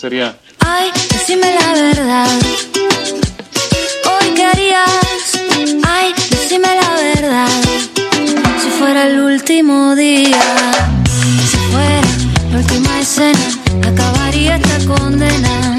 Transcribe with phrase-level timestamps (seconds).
[0.00, 0.34] sería...
[0.60, 2.26] Ay, decime la verdad.
[4.10, 5.22] Hoy qué harías.
[5.86, 7.48] Ay, decime la verdad.
[8.62, 10.40] Si fuera el último día.
[11.50, 12.00] Si fuera
[12.50, 13.38] la última escena.
[13.86, 15.76] Acabaría esta condena.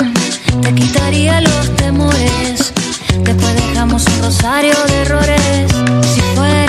[0.62, 2.74] Te quitaría los temores.
[3.24, 5.72] Después dejamos un rosario de errores.
[6.14, 6.66] Si fuera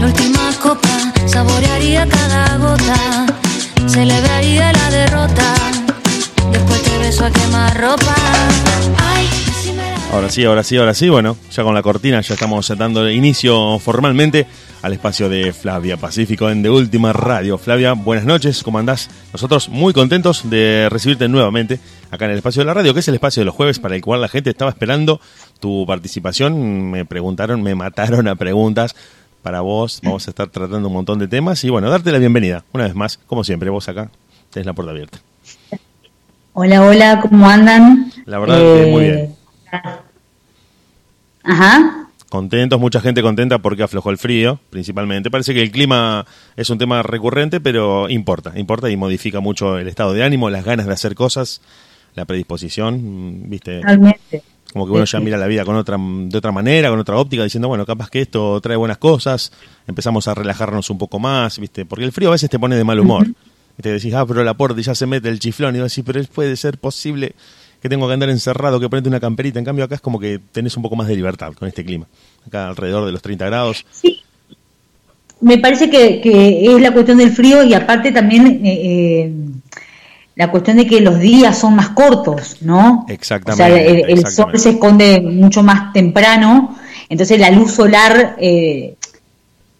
[0.00, 3.26] la última copa, saborearía cada gota.
[3.86, 5.65] Celebraría la derrota.
[7.22, 8.14] A quemar ropa.
[10.12, 11.08] Ahora sí, ahora sí, ahora sí.
[11.08, 14.46] Bueno, ya con la cortina ya estamos dando inicio formalmente
[14.82, 17.56] al espacio de Flavia Pacífico en De Última Radio.
[17.58, 19.08] Flavia, buenas noches, ¿cómo andás?
[19.32, 23.08] Nosotros muy contentos de recibirte nuevamente acá en el espacio de la radio, que es
[23.08, 25.20] el espacio de los jueves para el cual la gente estaba esperando
[25.58, 26.90] tu participación.
[26.90, 28.94] Me preguntaron, me mataron a preguntas
[29.42, 30.00] para vos.
[30.02, 32.94] Vamos a estar tratando un montón de temas y bueno, darte la bienvenida una vez
[32.94, 34.10] más, como siempre, vos acá
[34.50, 35.18] tenés la puerta abierta.
[36.58, 38.10] Hola, hola, ¿cómo andan?
[38.24, 39.34] La verdad que muy bien.
[41.44, 42.08] Ajá.
[42.30, 45.30] Contentos, mucha gente contenta porque aflojó el frío, principalmente.
[45.30, 46.24] Parece que el clima
[46.56, 50.64] es un tema recurrente, pero importa, importa y modifica mucho el estado de ánimo, las
[50.64, 51.60] ganas de hacer cosas,
[52.14, 53.80] la predisposición, mm, ¿viste?
[53.82, 54.42] Totalmente.
[54.72, 57.44] Como que uno ya mira la vida con otra, de otra manera, con otra óptica,
[57.44, 59.52] diciendo, bueno, capaz que esto trae buenas cosas,
[59.86, 61.84] empezamos a relajarnos un poco más, ¿viste?
[61.84, 63.26] Porque el frío a veces te pone de mal humor.
[63.78, 65.76] Y te decís, ah, pero la puerta y ya se mete el chiflón.
[65.76, 67.34] Y vos decís, pero puede ser posible
[67.80, 69.58] que tengo que andar encerrado, que ponerte una camperita.
[69.58, 72.06] En cambio, acá es como que tenés un poco más de libertad con este clima.
[72.46, 73.84] Acá alrededor de los 30 grados.
[73.90, 74.20] Sí.
[75.40, 79.32] Me parece que, que es la cuestión del frío y aparte también eh, eh,
[80.34, 83.04] la cuestión de que los días son más cortos, ¿no?
[83.08, 83.62] Exactamente.
[83.62, 86.76] O sea, el, el sol se esconde mucho más temprano,
[87.08, 88.96] entonces la luz solar, eh,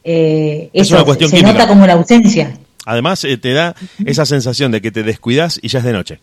[0.04, 1.52] eh, Es eso, una cuestión se química.
[1.54, 2.52] nota como la ausencia.
[2.86, 6.20] Además, eh, te da esa sensación de que te descuidas y ya es de noche.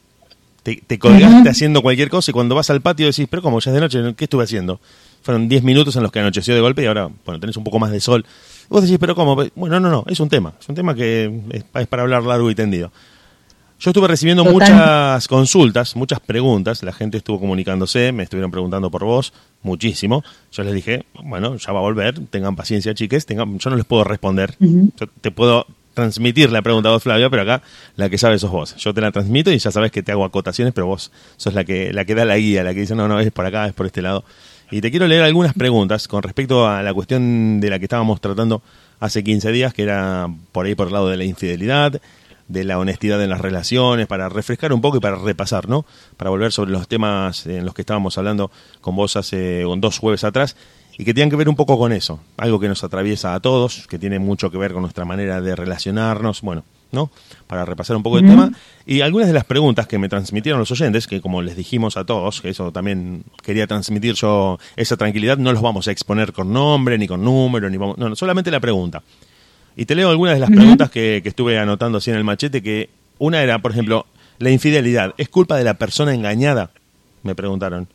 [0.63, 3.59] Te, te colgaste haciendo cualquier cosa y cuando vas al patio decís, pero ¿cómo?
[3.59, 4.79] Ya es de noche, ¿qué estuve haciendo?
[5.21, 7.79] Fueron 10 minutos en los que anocheció de golpe y ahora, bueno, tenés un poco
[7.79, 8.25] más de sol.
[8.69, 9.35] Vos decís, pero ¿cómo?
[9.55, 10.53] Bueno, no, no, es un tema.
[10.59, 12.91] Es un tema que es, es para hablar largo y tendido.
[13.83, 14.53] Yo estuve recibiendo Total.
[14.53, 16.81] muchas consultas, muchas preguntas.
[16.83, 20.23] La gente estuvo comunicándose, me estuvieron preguntando por vos, muchísimo.
[20.53, 23.25] Yo les dije, bueno, ya va a volver, tengan paciencia, chiques.
[23.25, 24.55] Tengan, yo no les puedo responder.
[24.59, 27.61] Yo te puedo transmitir la pregunta a vos, Flavia, pero acá
[27.95, 28.75] la que sabe sos vos.
[28.77, 31.63] Yo te la transmito y ya sabes que te hago acotaciones, pero vos sos la
[31.63, 33.73] que, la que da la guía, la que dice, no, no, es por acá, es
[33.73, 34.23] por este lado.
[34.71, 38.19] Y te quiero leer algunas preguntas con respecto a la cuestión de la que estábamos
[38.21, 38.61] tratando
[38.99, 42.01] hace 15 días, que era por ahí por el lado de la infidelidad,
[42.47, 45.85] de la honestidad en las relaciones, para refrescar un poco y para repasar, ¿no?
[46.17, 50.23] Para volver sobre los temas en los que estábamos hablando con vos hace dos jueves
[50.23, 50.55] atrás
[50.97, 53.87] y que tienen que ver un poco con eso, algo que nos atraviesa a todos,
[53.87, 57.09] que tiene mucho que ver con nuestra manera de relacionarnos, bueno, ¿no?
[57.47, 58.51] Para repasar un poco el tema.
[58.85, 62.05] Y algunas de las preguntas que me transmitieron los oyentes, que como les dijimos a
[62.05, 66.53] todos, que eso también quería transmitir yo, esa tranquilidad, no los vamos a exponer con
[66.53, 69.01] nombre, ni con número, ni vamos, no, no, solamente la pregunta.
[69.75, 72.61] Y te leo algunas de las preguntas que, que estuve anotando así en el machete,
[72.61, 74.05] que una era, por ejemplo,
[74.37, 76.69] la infidelidad, ¿es culpa de la persona engañada?
[77.23, 77.87] Me preguntaron.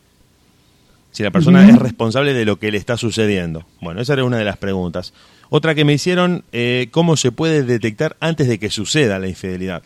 [1.11, 3.65] Si la persona es responsable de lo que le está sucediendo.
[3.81, 5.13] Bueno, esa era una de las preguntas.
[5.49, 9.81] Otra que me hicieron, eh, ¿cómo se puede detectar antes de que suceda la infidelidad?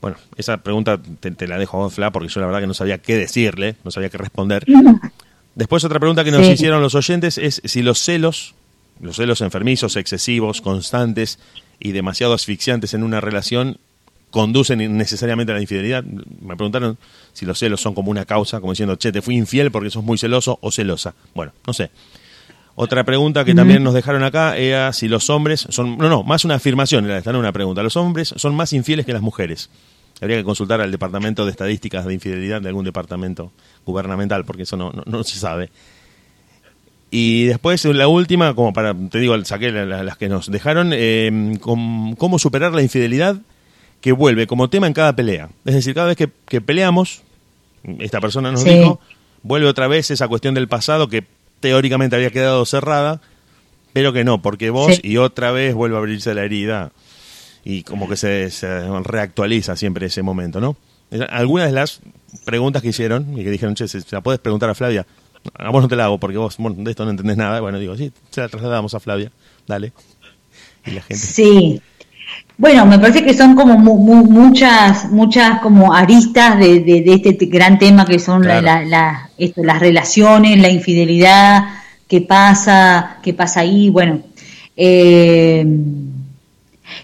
[0.00, 2.74] Bueno, esa pregunta te, te la dejo a Fla, porque yo la verdad que no
[2.74, 4.64] sabía qué decirle, no sabía qué responder.
[5.54, 6.52] Después otra pregunta que nos Sí.
[6.52, 8.54] hicieron los oyentes es si los celos,
[9.00, 11.38] los celos enfermizos, excesivos, constantes
[11.80, 13.78] y demasiado asfixiantes en una relación
[14.30, 16.04] conducen necesariamente a la infidelidad.
[16.04, 16.96] Me preguntaron
[17.38, 20.02] si los celos son como una causa, como diciendo, che, te fui infiel porque sos
[20.02, 21.14] muy celoso o celosa.
[21.34, 21.90] Bueno, no sé.
[22.74, 25.98] Otra pregunta que también nos dejaron acá era si los hombres son...
[25.98, 27.82] No, no, más una afirmación era esta, no una pregunta.
[27.82, 29.68] Los hombres son más infieles que las mujeres.
[30.20, 33.52] Habría que consultar al Departamento de Estadísticas de Infidelidad de algún departamento
[33.86, 35.70] gubernamental, porque eso no, no, no se sabe.
[37.10, 40.90] Y después la última, como para, te digo, saqué la- la- las que nos dejaron,
[40.92, 43.36] eh, com- cómo superar la infidelidad
[44.00, 45.48] que vuelve como tema en cada pelea.
[45.64, 47.22] Es decir, cada vez que, que peleamos,
[48.00, 48.70] esta persona nos Sí.
[48.70, 49.00] dijo,
[49.42, 51.24] vuelve otra vez esa cuestión del pasado que
[51.60, 53.20] teóricamente había quedado cerrada,
[53.92, 55.00] pero que no, porque vos Sí.
[55.04, 56.92] y otra vez vuelve a abrirse la herida
[57.64, 58.68] y como que se, se
[59.02, 60.76] reactualiza siempre ese momento, ¿no?
[61.30, 62.00] Algunas de las
[62.44, 65.06] preguntas que hicieron y que dijeron, che, se, se la puedes preguntar a Flavia.
[65.54, 67.60] A vos no te la hago porque vos bueno, de esto no entendés nada.
[67.60, 69.32] Bueno, digo, sí, se la trasladamos a Flavia.
[69.66, 69.92] Dale.
[70.84, 71.16] Y la gente.
[71.16, 71.80] Sí.
[72.58, 77.14] Bueno, me parece que son como mu- mu- muchas, muchas como aristas de, de- de
[77.14, 78.80] este te- gran tema que son la- Claro.
[78.80, 81.64] la- la- esto, las relaciones, la infidelidad,
[82.08, 84.20] qué pasa, qué pasa ahí, bueno.
[84.76, 85.64] Eh,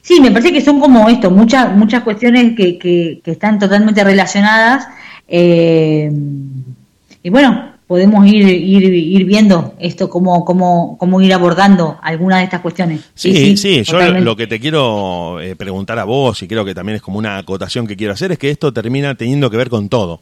[0.02, 4.02] sí, me parece que son como esto, muchas, muchas cuestiones que, que, que están totalmente
[4.02, 4.88] relacionadas.
[5.28, 6.10] Eh,
[7.22, 12.44] y bueno, podemos ir, ir, ir viendo esto, cómo, cómo, cómo ir abordando algunas de
[12.44, 13.00] estas cuestiones.
[13.14, 16.96] Sí, sí, yo lo que te quiero eh, preguntar a vos, y creo que también
[16.96, 19.88] es como una acotación que quiero hacer, es que esto termina teniendo que ver con
[19.88, 20.20] todo.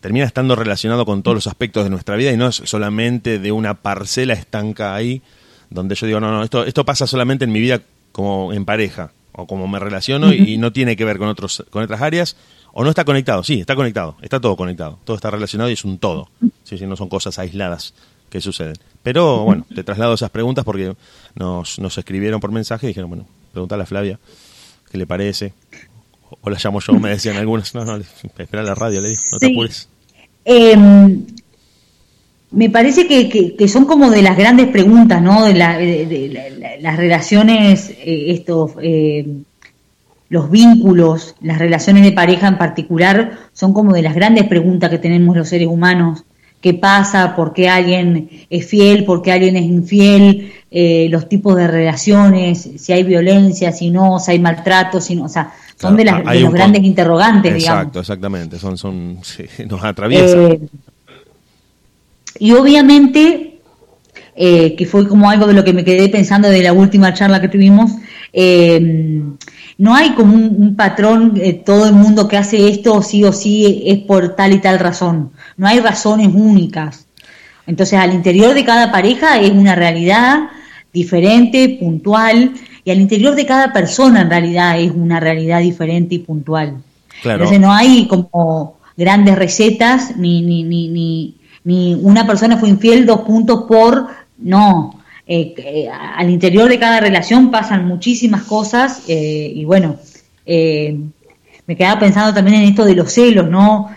[0.00, 3.52] Termina estando relacionado con todos los aspectos de nuestra vida y no es solamente de
[3.52, 5.22] una parcela estanca ahí,
[5.70, 7.80] donde yo digo, no, no, esto, esto pasa solamente en mi vida
[8.12, 11.82] como en pareja, o como me relaciono y, no tiene que ver con, otros, con
[11.82, 12.36] otras áreas,
[12.76, 15.84] o no está conectado, sí, está conectado, está todo conectado, todo está relacionado y es
[15.84, 16.28] un todo,
[16.64, 17.94] sí, sí, no son cosas aisladas
[18.28, 18.74] que suceden.
[19.00, 20.96] Pero bueno, te traslado esas preguntas porque
[21.36, 24.18] nos, nos escribieron por mensaje y dijeron, bueno, pregúntale a Flavia
[24.90, 25.52] qué le parece.
[26.40, 29.38] O la llamo yo, me decían algunos, no, no, espera la radio, le digo, no
[29.38, 29.88] te apures.
[30.44, 31.24] Em,
[32.50, 35.44] me parece que, que, son como de las grandes preguntas, ¿no?
[35.44, 38.72] De, de, las relaciones, eh, estos...
[38.82, 39.44] Eh,
[40.28, 44.98] los vínculos, las relaciones de pareja en particular, son como de las grandes preguntas que
[44.98, 46.24] tenemos los seres humanos.
[46.60, 47.36] ¿Qué pasa?
[47.36, 49.04] ¿Por qué alguien es fiel?
[49.04, 50.52] ¿Por qué alguien es infiel?
[50.70, 55.24] Eh, los tipos de relaciones, si hay violencia, si no, si hay maltrato, si no,
[55.24, 59.18] o sea, son de, las, los grandes interrogantes, Exacto, exactamente, son, son,
[59.68, 60.52] nos atraviesan.
[60.52, 60.60] Eh,
[62.38, 63.58] y obviamente,
[64.34, 67.40] eh, que fue como algo de lo que me quedé pensando de la última charla
[67.40, 67.92] que tuvimos,
[68.32, 69.22] eh,
[69.78, 73.82] no hay como un, patrón, eh, todo el mundo que hace esto sí o sí
[73.86, 75.32] es por tal y tal razón.
[75.56, 77.06] No hay razones únicas.
[77.66, 80.50] Entonces, al interior de cada pareja es una realidad
[80.92, 82.52] diferente, puntual,
[82.84, 86.76] y al interior de cada persona en realidad es una realidad diferente y puntual.
[87.24, 93.06] Entonces, no hay como grandes recetas, ni, ni, ni, ni, ni una persona fue infiel
[93.06, 99.50] dos puntos por, no eh, eh, al interior de cada relación pasan muchísimas cosas eh,
[99.54, 99.96] y bueno,
[100.46, 103.90] me quedaba pensando también en esto de los celos, ¿no?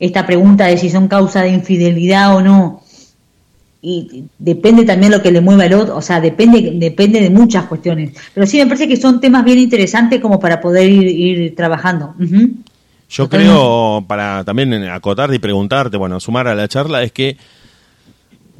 [0.00, 2.82] esta pregunta de si son causa de infidelidad o no.
[3.80, 7.66] Y depende también lo que le mueva el otro, o sea, depende, depende de muchas
[7.66, 8.12] cuestiones.
[8.34, 12.14] Pero sí me parece que son temas bien interesantes como para poder ir, trabajando.
[13.08, 17.36] Yo creo, para también acotarte y preguntarte, bueno, sumar a la charla, es que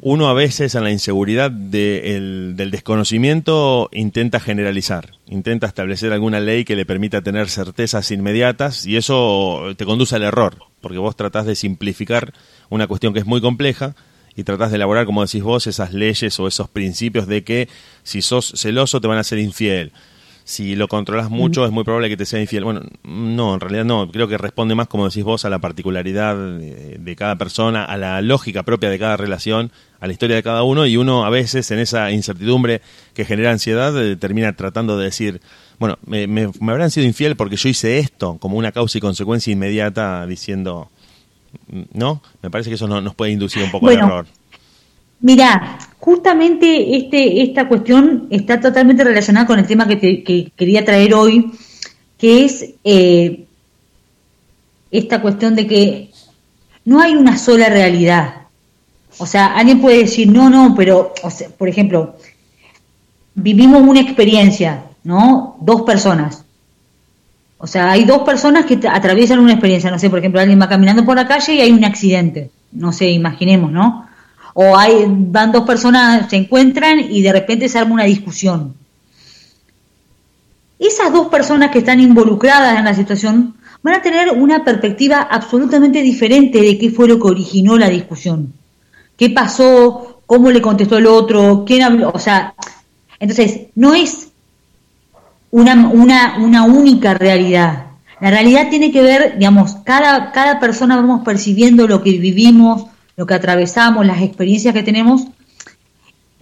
[0.01, 6.75] uno a veces en la inseguridad del desconocimiento intenta generalizar, intenta establecer alguna ley que
[6.75, 11.55] le permita tener certezas inmediatas y eso te conduce al error, porque vos tratás de
[11.55, 12.33] simplificar
[12.69, 13.95] una cuestión que es muy compleja
[14.35, 17.67] y tratás de elaborar, como decís vos, esas leyes o esos principios de que
[18.03, 19.91] si sos celoso te van a ser infiel,
[20.43, 22.63] si lo controlas mucho es muy probable que te sea infiel.
[22.63, 26.35] Bueno, no, en realidad no, creo que responde más, como decís vos, a la particularidad
[26.35, 30.63] de, cada persona, a la lógica propia de cada relación, a la historia de cada
[30.63, 32.81] uno, y uno a veces en esa incertidumbre
[33.13, 35.41] que genera ansiedad eh, termina tratando de decir,
[35.77, 39.53] bueno, me, me, habrán sido infiel porque yo hice esto, como una causa y consecuencia
[39.53, 40.89] inmediata, diciendo,
[41.93, 42.21] ¿no?
[42.41, 44.25] Me parece que eso nos puede inducir un poco al error.
[45.21, 51.51] Mira, justamente este, esta cuestión está totalmente relacionada con el tema que, quería traer hoy,
[52.17, 53.45] que es eh,
[54.91, 56.11] esta cuestión de que
[56.85, 58.33] no hay una sola realidad.
[59.17, 61.13] O sea, alguien puede decir, no, no, pero,
[61.57, 62.15] por ejemplo,
[63.35, 65.57] vivimos una experiencia, ¿no?
[65.59, 66.45] Dos personas.
[67.57, 70.69] O sea, hay dos personas que atraviesan una experiencia, no sé, por ejemplo, alguien va
[70.69, 72.49] caminando por la calle y hay un accidente.
[72.71, 74.08] No sé, imaginemos, ¿no?
[74.61, 78.75] O hay, van dos personas, se encuentran y de repente se arma una discusión.
[80.77, 86.01] Esas dos personas que están involucradas en la situación van a tener una perspectiva absolutamente
[86.01, 88.51] diferente de qué fue lo que originó la discusión.
[89.15, 90.23] ¿Qué pasó?
[90.25, 91.63] ¿Cómo le contestó el otro?
[91.65, 92.11] ¿Quién habló?
[92.13, 92.53] O sea,
[93.17, 94.27] entonces, no es
[95.51, 97.85] una, una, una única realidad.
[98.19, 102.87] La realidad tiene que ver, digamos, cada, cada persona vamos percibiendo lo que vivimos,
[103.19, 105.27] lo que atravesamos, las experiencias que tenemos,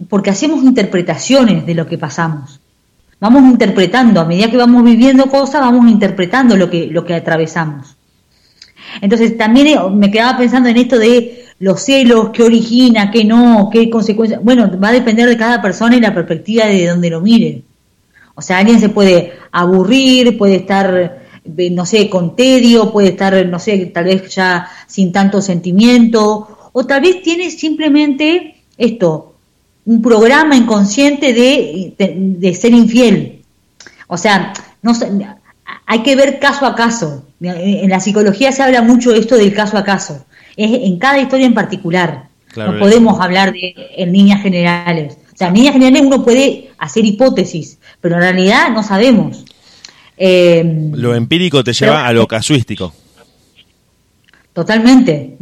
[0.08, 2.60] porque hacemos interpretaciones de lo que pasamos.
[3.18, 7.96] Vamos interpretando, a medida que vamos viviendo cosas, vamos interpretando lo que, lo que atravesamos.
[9.00, 13.70] Entonces también eh, me quedaba pensando en esto de los celos, qué origina, qué no,
[13.72, 14.40] qué consecuencias.
[14.40, 17.64] Bueno, va a depender de cada persona y la perspectiva de donde lo mire.
[18.36, 23.44] O sea, alguien se puede aburrir, puede estar, eh, no sé, con tedio, puede estar,
[23.46, 29.34] no sé, tal vez ya sin tanto sentimiento, o tal vez tiene simplemente esto,
[29.84, 33.42] un programa inconsciente de, ser infiel.
[34.06, 34.92] O sea, no,
[35.86, 37.26] hay que ver caso a caso.
[37.40, 40.24] En la psicología se habla mucho de esto del caso a caso.
[40.56, 42.28] Es en cada historia en particular.
[42.56, 45.18] no podemos hablar de en líneas generales.
[45.34, 49.44] O sea, en líneas generales uno puede hacer hipótesis, pero en realidad no sabemos.
[50.16, 52.94] Eh, lo empírico te lleva a lo casuístico.
[54.52, 55.36] Totalmente.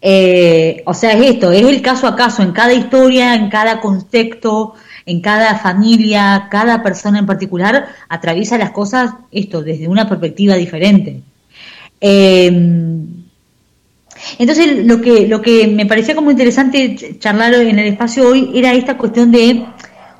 [0.00, 3.80] Eh, o sea, es esto, es el caso a caso, en cada historia, en cada
[3.80, 4.74] contexto,
[5.06, 11.22] en cada familia, cada persona en particular atraviesa las cosas, esto, desde una perspectiva diferente.
[12.00, 12.46] Eh,
[14.38, 18.74] entonces, lo que, lo que me parecía como interesante charlar en el espacio hoy era
[18.74, 19.66] esta cuestión de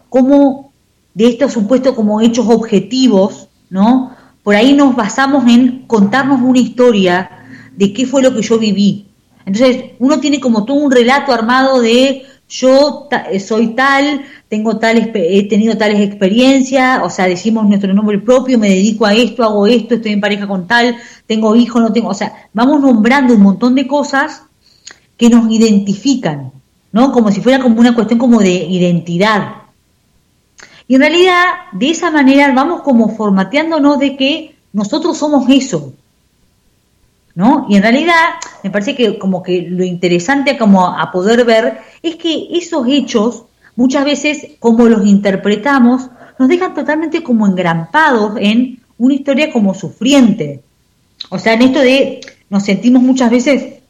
[0.08, 0.72] cómo
[1.14, 4.16] de estos supuestos como hechos objetivos, ¿no?
[4.42, 7.37] Por ahí nos basamos en contarnos una historia
[7.78, 9.06] de qué fue lo que yo viví.
[9.46, 13.08] Entonces, uno tiene como todo un relato armado de yo
[13.46, 18.70] soy tal, tengo tales, he tenido tales experiencias, o sea, decimos nuestro nombre propio, me
[18.70, 22.14] dedico a esto, hago esto, estoy en pareja con tal, tengo hijos, no tengo, o
[22.14, 24.42] sea, vamos nombrando un montón de cosas
[25.16, 26.50] que nos identifican,
[26.90, 27.12] ¿no?
[27.12, 29.52] Como si fuera como una cuestión como de identidad.
[30.88, 35.92] Y en realidad, de esa manera vamos como formateándonos de que nosotros somos eso,
[37.38, 37.66] ¿no?
[37.68, 38.30] Y en realidad,
[38.64, 43.44] me parece que como que lo interesante como a poder ver es que esos hechos
[43.76, 50.64] muchas veces como los interpretamos, nos dejan totalmente como engrampados en una historia como sufriente.
[51.30, 53.82] O sea, en esto de nos sentimos muchas veces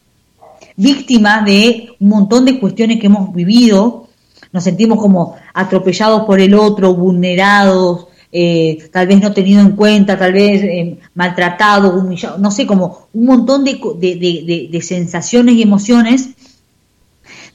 [0.76, 4.08] víctimas de un montón de cuestiones que hemos vivido,
[4.52, 10.18] nos sentimos como atropellados por el otro, vulnerados, eh, tal vez no tenido en cuenta,
[10.18, 16.30] tal vez eh, maltratados, humillados, no sé, como un montón de, sensaciones y emociones,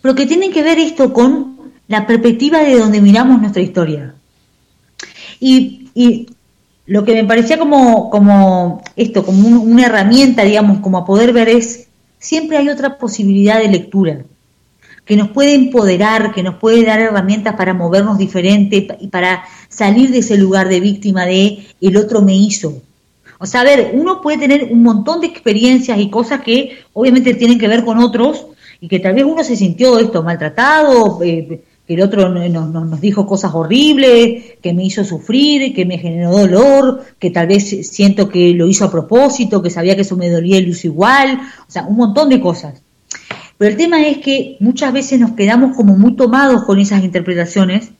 [0.01, 4.15] pero que tienen que ver esto con la perspectiva de donde miramos nuestra historia.
[5.39, 5.79] Y,
[6.85, 11.47] lo que me parecía como, como esto, como una herramienta, digamos, como a poder ver
[11.47, 11.87] es,
[12.19, 14.25] siempre hay otra posibilidad de lectura
[15.05, 20.11] que nos puede empoderar, que nos puede dar herramientas para movernos diferente y para salir
[20.11, 22.81] de ese lugar de víctima de el otro me hizo.
[23.39, 27.33] O sea, a ver, uno puede tener un montón de experiencias y cosas que obviamente
[27.33, 28.45] tienen que ver con otros
[28.79, 33.01] y que tal vez uno se sintió esto maltratado, eh, que el otro nos, nos,
[33.01, 38.29] dijo cosas horribles, que me hizo sufrir, que me generó dolor, que tal vez siento
[38.29, 41.41] que lo hizo a propósito, que sabía que eso me dolía y lo hizo igual,
[41.67, 42.81] o sea, un montón de cosas.
[43.63, 47.91] Pero el tema es que muchas veces nos quedamos como muy tomados con esas interpretaciones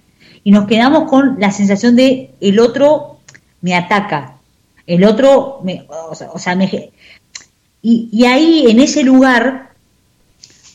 [0.44, 3.20] y nos quedamos con la sensación de el otro
[3.62, 4.40] me ataca,
[4.86, 6.92] el otro me, o sea, me,
[7.82, 9.70] y, y ahí en ese lugar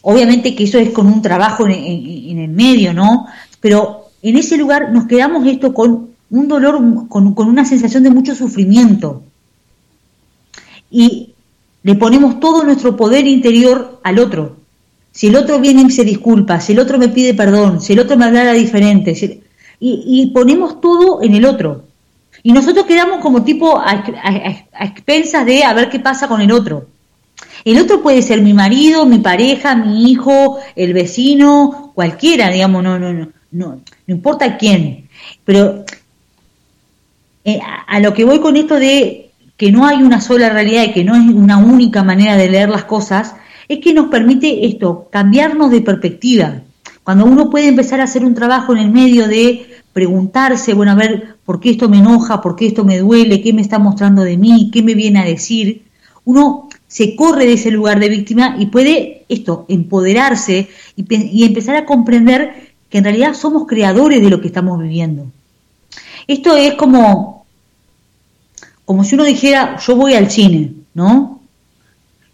[0.00, 3.26] Obviamente que eso es con un trabajo en, el medio, ¿no?
[3.60, 8.34] Pero en ese lugar nos quedamos esto con un dolor, con, una sensación de mucho
[8.34, 9.22] sufrimiento.
[10.90, 11.34] Y
[11.82, 14.57] le ponemos todo nuestro poder interior al otro.
[15.18, 17.98] Si el otro viene y se disculpa, si el otro me pide perdón, si el
[17.98, 19.16] otro me hablara diferente,
[19.80, 21.86] y, ponemos todo en el otro.
[22.44, 24.04] Y nosotros quedamos como tipo a,
[24.72, 26.86] a expensas de a ver qué pasa con el otro.
[27.64, 32.96] El otro puede ser mi marido, mi pareja, mi hijo, el vecino, cualquiera, digamos, no,
[32.96, 35.08] no, no, no, no importa quién.
[35.44, 35.84] Pero
[37.44, 37.58] eh,
[37.88, 41.02] a, lo que voy con esto de que no hay una sola realidad y que
[41.02, 43.34] no es una única manera de leer las cosas,
[43.68, 46.62] es que nos permite esto, cambiarnos de perspectiva.
[47.04, 50.94] Cuando uno puede empezar a hacer un trabajo en el medio de preguntarse, bueno, a
[50.94, 52.40] ver, ¿por qué esto me enoja?
[52.40, 53.42] ¿Por qué esto me duele?
[53.42, 54.70] ¿Qué me está mostrando de mí?
[54.72, 55.82] ¿Qué me viene a decir?
[56.24, 61.84] Uno se corre de ese lugar de víctima y puede esto, empoderarse y, empezar a
[61.84, 65.26] comprender que en realidad somos creadores de lo que estamos viviendo.
[66.26, 67.46] Esto es como,
[68.84, 71.37] como si uno dijera, yo voy al cine, ¿no?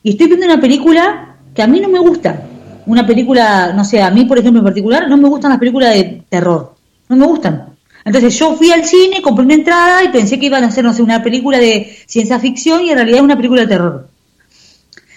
[0.04, 2.46] Y estoy viendo una película que a mí no me gusta.
[2.84, 5.94] Una película, no sé, a mí por ejemplo en particular, no me gustan las películas
[5.94, 6.75] de terror.
[7.08, 7.75] No me gustan.
[8.04, 10.92] Entonces yo fui al cine, compré una entrada y pensé que iban a hacer, no
[10.92, 14.08] sé, una película de ciencia ficción y en realidad es una película de terror.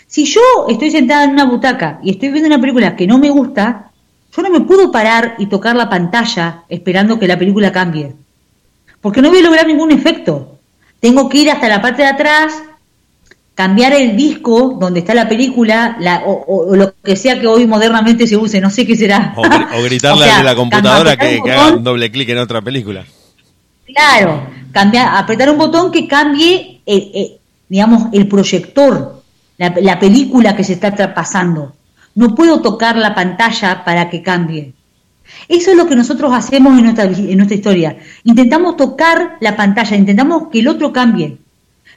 [0.07, 3.29] Si yo estoy sentada en una butaca y estoy viendo una película que no me
[3.29, 3.91] gusta,
[4.33, 8.15] yo no me puedo parar y tocar la pantalla esperando que la película cambie.
[9.01, 10.59] Porque no voy a lograr ningún efecto.
[11.01, 12.53] Tengo que ir hasta la parte de atrás,
[13.57, 15.97] cambiar el disco donde está la película,
[16.27, 19.33] o, lo que sea que hoy modernamente se use, no sé qué será.
[19.35, 23.03] O, gritarle a la computadora que, haga un doble clic en otra película.
[23.87, 26.81] Claro, cambiar, apretar un botón que cambie,
[27.67, 29.23] digamos, el proyector
[29.57, 31.73] la, película que se está pasando.
[32.13, 34.73] No puedo tocar la pantalla para que cambie.
[35.47, 37.97] Eso es lo que nosotros hacemos en nuestra, en nuestra historia.
[38.23, 41.39] Intentamos tocar la pantalla, intentamos que el otro cambie.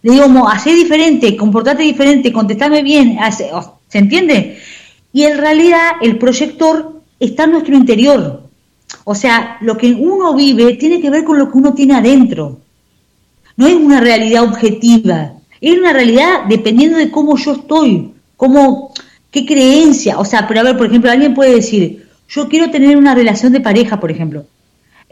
[0.03, 3.19] Le digo, hacé diferente, comportate diferente, contestame bien,
[3.89, 4.59] ¿se entiende?
[5.13, 8.49] Y en realidad el proyector está en nuestro interior.
[9.05, 12.59] o sea, lo que uno vive tiene que ver con lo que uno tiene adentro.
[13.57, 18.93] No es una realidad objetiva, es una realidad dependiendo de cómo yo estoy, cómo,
[19.31, 20.19] qué creencia.
[20.19, 23.53] O sea, pero a ver, por ejemplo, alguien puede decir, yo quiero tener una relación
[23.53, 24.47] de pareja, por ejemplo,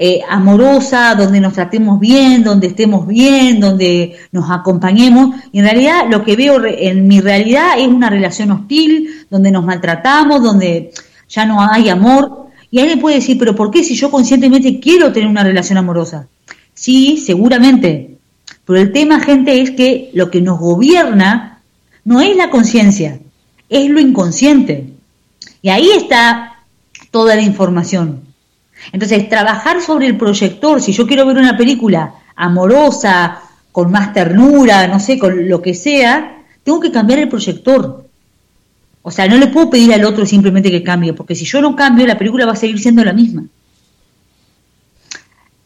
[0.01, 5.35] eh, amorosa, donde nos tratemos bien, donde estemos bien, donde nos acompañemos.
[5.51, 9.65] Y en realidad lo que veo en mi realidad es una relación hostil, donde nos
[9.65, 10.93] maltratamos, donde
[11.29, 12.47] ya no hay amor.
[12.71, 16.29] Y alguien puede decir, pero ¿por qué si yo conscientemente quiero tener una relación amorosa?
[16.75, 18.19] Sí, seguramente.
[18.65, 21.61] Pero el tema, gente, es que lo que nos gobierna
[22.05, 23.19] no es la conciencia,
[23.69, 24.93] es lo inconsciente.
[25.61, 26.63] Y ahí está
[27.11, 28.28] toda la información.
[28.93, 33.41] Entonces, trabajar sobre el proyector, si yo quiero ver una película amorosa,
[33.73, 38.09] con más ternura, no sé, con lo que sea, tengo que cambiar el proyector.
[39.03, 41.77] O sea, no le puedo pedir al otro simplemente que cambie, porque si yo no
[41.77, 43.45] cambio, la película va a seguir siendo la misma.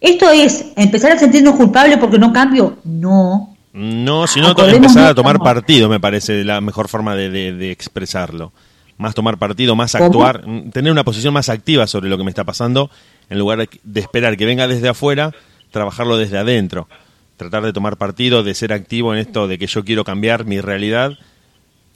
[0.00, 2.78] ¿Esto es empezar a sentirnos culpables porque no cambio?
[2.85, 3.57] No.
[3.73, 8.52] No, sino empezar a tomar partido, me parece la mejor forma de, expresarlo.
[8.99, 12.44] Más tomar partido, más actuar, tener una posición más activa sobre lo que me está
[12.44, 12.90] pasando,
[13.30, 15.32] en lugar de esperar que venga desde afuera,
[15.70, 16.88] trabajarlo desde adentro.
[17.37, 20.61] Tratar de tomar partido, de ser activo en esto de que yo quiero cambiar mi
[20.61, 21.18] realidad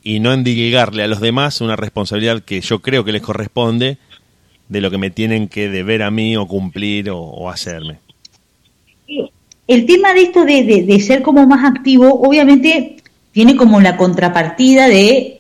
[0.03, 3.99] y no endilgarle a los demás una responsabilidad que yo creo que les corresponde
[4.69, 7.99] de lo que me tienen que deber a mí o cumplir o, hacerme.
[9.67, 12.97] El tema de esto de, ser como más activo, obviamente
[13.33, 15.36] tiene como la contrapartida de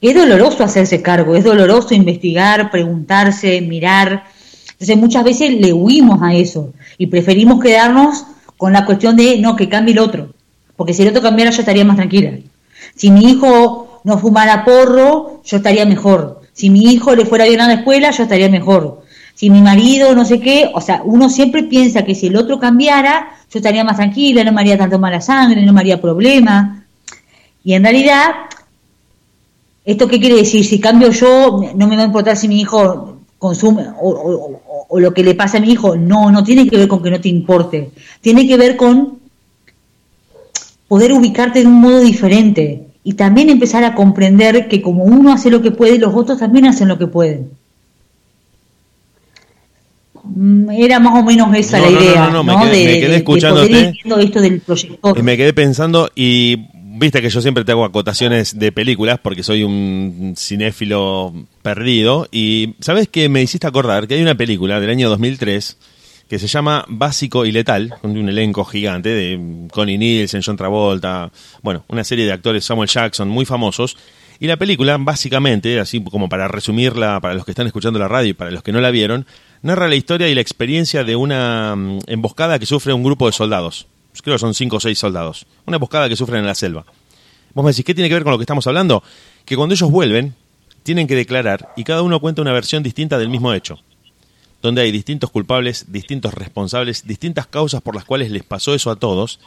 [0.00, 4.24] es doloroso hacerse cargo, es doloroso investigar, preguntarse, mirar.
[4.72, 8.24] Entonces muchas veces le huimos a eso y preferimos quedarnos
[8.56, 10.30] con la cuestión de no, que cambie el otro,
[10.76, 12.32] porque si el otro cambiara yo estaría más tranquila.
[12.94, 16.42] Si mi hijo no fumara porro, yo estaría mejor.
[16.52, 19.02] Si mi hijo le fuera bien a la escuela, yo estaría mejor.
[19.34, 22.58] Si mi marido no sé qué, o sea, uno siempre piensa que si el otro
[22.58, 26.84] cambiara, yo estaría más tranquila, no me haría tanto mala sangre, no me haría problema.
[27.62, 28.30] Y en realidad,
[29.86, 30.64] ¿esto qué quiere decir?
[30.64, 35.14] Si cambio yo, no me va a importar si mi hijo consume o, o lo
[35.14, 35.96] que le pasa a mi hijo.
[35.96, 37.90] No, no tiene que ver con que no te importe.
[38.20, 39.18] Tiene que ver con
[40.88, 45.50] poder ubicarte de un modo diferente y también empezar a comprender que como uno hace
[45.50, 47.50] lo que puede, los otros también hacen lo que pueden.
[50.24, 52.42] Mm, era más o menos esa la idea, ¿no?
[52.42, 55.16] Me quedé, escuchándote esto del proyector.
[55.16, 56.66] Y me quedé pensando y
[56.98, 62.74] viste que yo siempre te hago acotaciones de películas porque soy un cinéfilo perdido y
[62.80, 65.76] sabes que me hiciste acordar que hay una película del año 2003
[66.28, 71.30] que se llama Básico y Letal, con un elenco gigante de Connie Nielsen, John Travolta,
[71.62, 73.96] bueno, una serie de actores, Samuel Jackson, muy famosos.
[74.40, 78.30] Y la película, básicamente, así como para resumirla para los que están escuchando la radio
[78.30, 79.24] y para los que no la vieron,
[79.62, 83.32] narra la historia y la experiencia de una mm, emboscada que sufre un grupo de
[83.32, 83.86] soldados.
[84.22, 85.46] Creo que son cinco o seis soldados.
[85.66, 86.84] Una emboscada que sufren en la selva.
[87.54, 89.02] Vos me decís, ¿qué tiene que ver con lo que estamos hablando?
[89.44, 90.34] Que cuando ellos vuelven,
[90.82, 93.80] tienen que declarar y cada uno cuenta una versión distinta del mismo hecho
[94.62, 98.96] donde hay distintos culpables, distintos responsables, distintas causas por las cuales les pasó eso a
[98.96, 99.40] todos.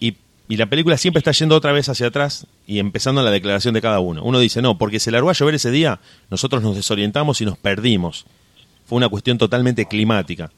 [0.00, 0.16] Y,
[0.56, 4.00] la película siempre está yendo otra vez hacia atrás y empezando la declaración de cada
[4.00, 4.22] uno.
[4.24, 6.00] Uno dice, no, porque se largó a llover ese día,
[6.30, 8.24] nosotros nos desorientamos y nos perdimos.
[8.86, 10.50] Fue una cuestión totalmente climática.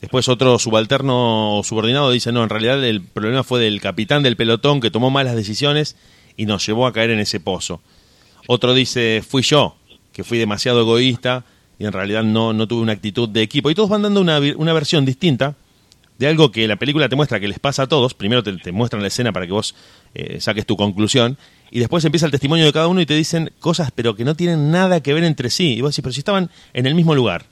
[0.00, 4.80] Después otro subalterno subordinado dice, no, en realidad el problema fue del capitán del pelotón
[4.80, 5.96] que tomó malas decisiones
[6.36, 7.82] y nos llevó a caer en ese pozo.
[8.46, 9.76] Otro dice, fui yo,
[10.12, 11.44] que fui demasiado egoísta
[11.78, 13.70] y en realidad no, no tuve una actitud de equipo.
[13.70, 15.54] Y todos van dando una, una versión distinta
[16.20, 18.12] de algo que la película te muestra que les pasa a todos.
[18.12, 19.74] Primero te, muestran la escena para que vos
[20.14, 21.38] eh, saques tu conclusión.
[21.70, 24.34] Y después empieza el testimonio de cada uno y te dicen cosas pero que no
[24.34, 25.74] tienen nada que ver entre sí.
[25.74, 27.46] Y vos decís, pero si estaban en el mismo lugar,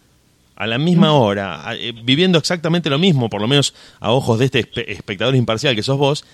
[0.58, 4.46] a la misma hora, eh, viviendo exactamente lo mismo, por lo menos a ojos de
[4.46, 6.24] este espectador imparcial que sos vos,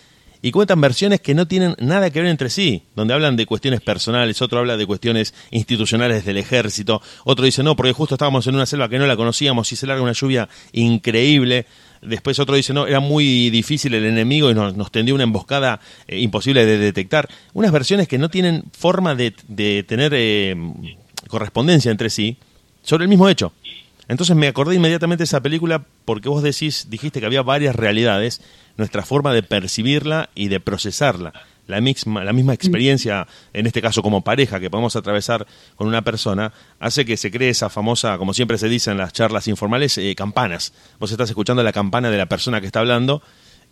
[0.41, 3.83] y cuentan versiones que no tienen nada que ver entre sí, donde hablan de cuestiones
[3.83, 8.55] personales, otro habla de cuestiones institucionales del ejército, otro dice no, porque justo estábamos en
[8.55, 11.67] una selva que no la conocíamos y se larga una lluvia increíble.
[12.01, 16.19] Después otro dice, no, era muy difícil el enemigo y nos, tendió una emboscada eh,
[16.19, 17.29] imposible de detectar.
[17.55, 19.33] Unas versiones que no tienen forma de,
[19.87, 20.55] tener eh,
[21.29, 22.37] correspondencia entre sí
[22.83, 23.53] sobre el mismo hecho.
[24.09, 28.43] Entonces me acordé inmediatamente de esa película porque vos decís, dijiste que había varias realidades
[28.77, 31.33] nuestra forma de percibirla y de procesarla.
[31.67, 36.03] La misma, la misma experiencia, en este caso como pareja, que podemos atravesar con una
[36.03, 39.97] persona, hace que se cree esa famosa, como siempre se dice en las charlas informales,
[39.97, 40.75] eh, campanas.
[41.01, 43.23] Vos estás escuchando la campana de la persona que está hablando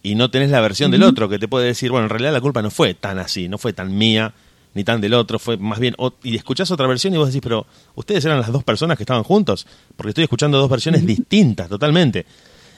[0.02, 2.40] y no tenés la versión del otro que te puede decir, bueno, en realidad la
[2.40, 4.32] culpa no fue tan así, no fue tan mía,
[4.74, 7.66] ni tan del otro, fue más bien, y escuchás otra versión y vos decís, pero
[7.94, 12.26] ustedes eran las dos personas que estaban juntos, porque estoy escuchando dos versiones distintas totalmente.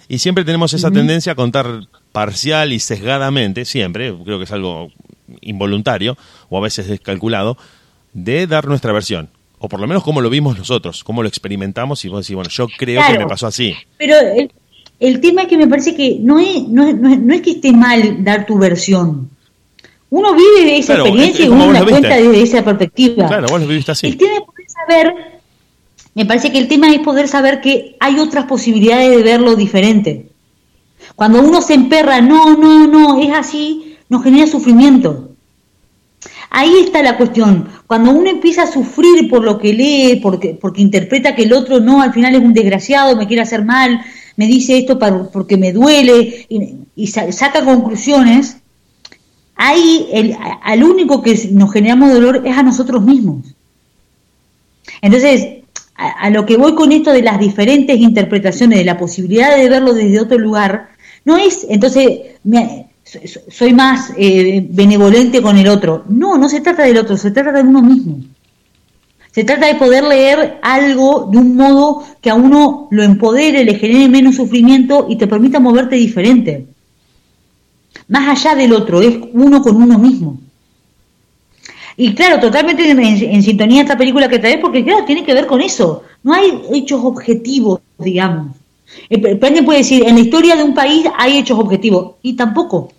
[0.09, 4.91] Y siempre tenemos esa tendencia a contar parcial y sesgadamente, siempre, creo que es algo
[5.41, 6.17] involuntario
[6.51, 7.57] o a veces descalculado,
[8.13, 9.31] de dar nuestra versión.
[9.59, 12.51] O por lo menos como lo vimos nosotros, cómo lo experimentamos y vos decís, bueno,
[12.51, 13.75] yo creo que me pasó así.
[13.97, 14.17] Pero
[15.01, 18.45] el, tema es que me parece que no es, no, es, que esté mal dar
[18.45, 19.31] tu versión.
[20.15, 23.27] Uno vive de esa experiencia y uno la cuenta desde esa perspectiva.
[23.27, 24.07] Claro, vos lo viviste así.
[24.07, 25.15] El tema es poder saber,
[26.15, 30.29] me parece que el tema es poder saber que hay otras posibilidades de verlo diferente.
[31.17, 35.31] Cuando uno se emperra, no, no, no, es así, nos genera sufrimiento.
[36.49, 37.69] Ahí está la cuestión.
[37.89, 41.81] Cuando uno empieza a sufrir por lo que lee, porque, porque interpreta que el otro
[41.81, 44.01] no, al final es un desgraciado, me quiere hacer mal,
[44.37, 44.97] me dice esto
[45.33, 46.47] porque me duele,
[46.95, 48.59] y, saca conclusiones,
[49.57, 53.55] ahí el, al único que nos generamos dolor es a nosotros mismos.
[55.01, 55.65] Entonces,
[55.97, 59.95] a, lo que voy con esto de las diferentes interpretaciones, de la posibilidad de verlo
[59.95, 60.89] desde otro lugar,
[61.25, 62.21] no es, entonces,
[63.49, 66.05] soy más eh, benevolente con el otro.
[66.09, 68.19] No, no se trata del otro, se trata de uno mismo.
[69.31, 73.75] Se trata de poder leer algo de un modo que a uno lo empodere, le
[73.75, 76.67] genere menos sufrimiento y te permita moverte diferente.
[78.09, 80.39] Más allá del otro, es uno con uno mismo.
[81.97, 85.61] Y claro, totalmente en, sintonía esta película que traes, porque claro, tiene que ver con
[85.61, 86.03] eso.
[86.23, 88.57] No hay hechos objetivos, digamos.
[89.09, 92.93] El puede decir, en la historia de un país hay hechos objetivos, y tampoco.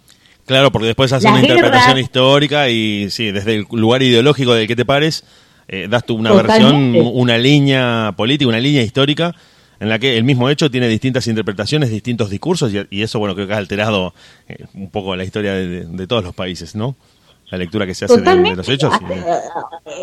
[0.45, 4.75] Claro, porque después haces una interpretación histórica y sí, desde el lugar ideológico del que
[4.75, 5.23] te pares,
[5.67, 9.35] eh, das tú una versión, una línea política, una línea histórica
[9.79, 13.47] en la que el mismo hecho tiene distintas interpretaciones, distintos discursos y, eso, bueno, creo
[13.47, 14.13] que ha alterado
[14.47, 16.95] eh, un poco la historia de, todos los países, ¿no?
[17.49, 18.93] La lectura que se hace de, los hechos.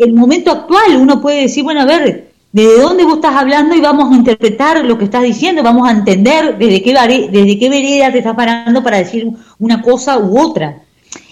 [0.01, 3.81] El momento actual, uno puede decir, bueno, a ver, de dónde vos estás hablando y
[3.81, 6.93] vamos a interpretar lo que estás diciendo, vamos a entender desde qué,
[7.33, 9.27] desde qué vereda te estás parando para decir
[9.59, 10.83] una cosa u otra.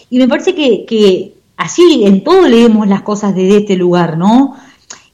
[0.08, 4.56] Y me parece que, así en todo leemos las cosas desde este lugar, ¿no?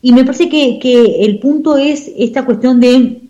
[0.06, 3.22] Y me parece que, el punto es esta cuestión de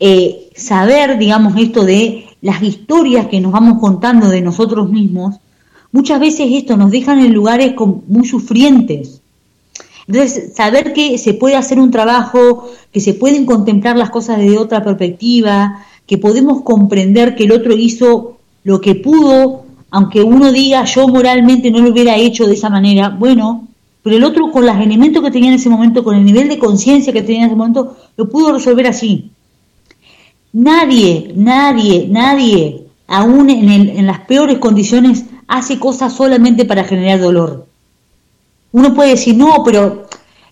[0.00, 5.36] eh, saber, digamos, esto de las historias que nos vamos contando de nosotros mismos,
[5.92, 7.74] muchas veces esto nos dejan en lugares
[8.08, 9.20] muy sufrientes.
[10.08, 14.58] Entonces, saber que se puede hacer un trabajo, que se pueden contemplar las cosas desde
[14.58, 19.62] otra perspectiva, que podemos comprender que el otro hizo lo que pudo,
[19.92, 23.67] aunque uno diga yo moralmente no lo hubiera hecho de esa manera, bueno,
[24.12, 27.12] el otro con los elementos que tenía en ese momento, con el nivel de conciencia
[27.12, 29.30] que tenía en ese momento, lo pudo resolver así.
[30.52, 37.66] Nadie, nadie, nadie, aún en, en las peores condiciones, hace cosas solamente para generar dolor.
[38.72, 40.06] Uno puede decir, no, pero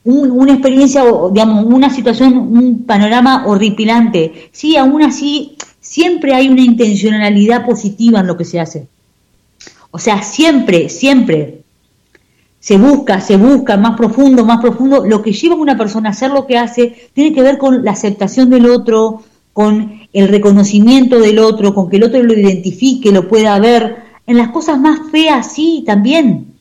[0.05, 4.51] una experiencia, digamos, una situación, un panorama horripilante.
[4.53, 8.89] Sí, aún así, siempre hay una intencionalidad positiva en lo que se hace.
[9.91, 11.63] O sea, siempre, siempre
[12.61, 15.07] se busca, se busca más profundo, más profundo.
[15.07, 17.85] Lo que lleva a una persona a hacer lo que hace tiene que ver con
[17.85, 23.13] la aceptación del otro, con el reconocimiento del otro, con que el otro lo identifique,
[23.13, 24.05] lo pueda ver.
[24.27, 26.57] En las cosas más feas, sí, también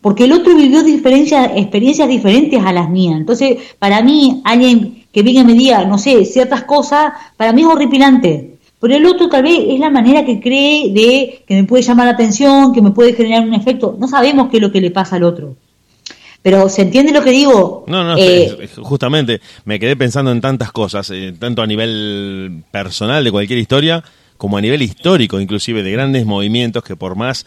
[0.00, 3.16] porque el otro vivió experiencias diferentes a las mías.
[3.18, 7.62] Entonces, para mí, alguien que venga y me diga, no sé, ciertas cosas, para mí
[7.62, 8.49] es horripilante.
[8.80, 12.06] Pero el otro tal vez es la manera que cree de que me puede llamar
[12.06, 13.96] la atención, que me puede generar un efecto.
[13.98, 15.54] No sabemos qué es lo que le pasa al otro.
[16.42, 17.84] Pero ¿se entiende lo que digo?
[17.86, 23.22] No, no, eh, justamente me quedé pensando en tantas cosas, eh, tanto a nivel personal
[23.22, 24.02] de cualquier historia,
[24.38, 27.44] como a nivel histórico, inclusive de grandes movimientos que por más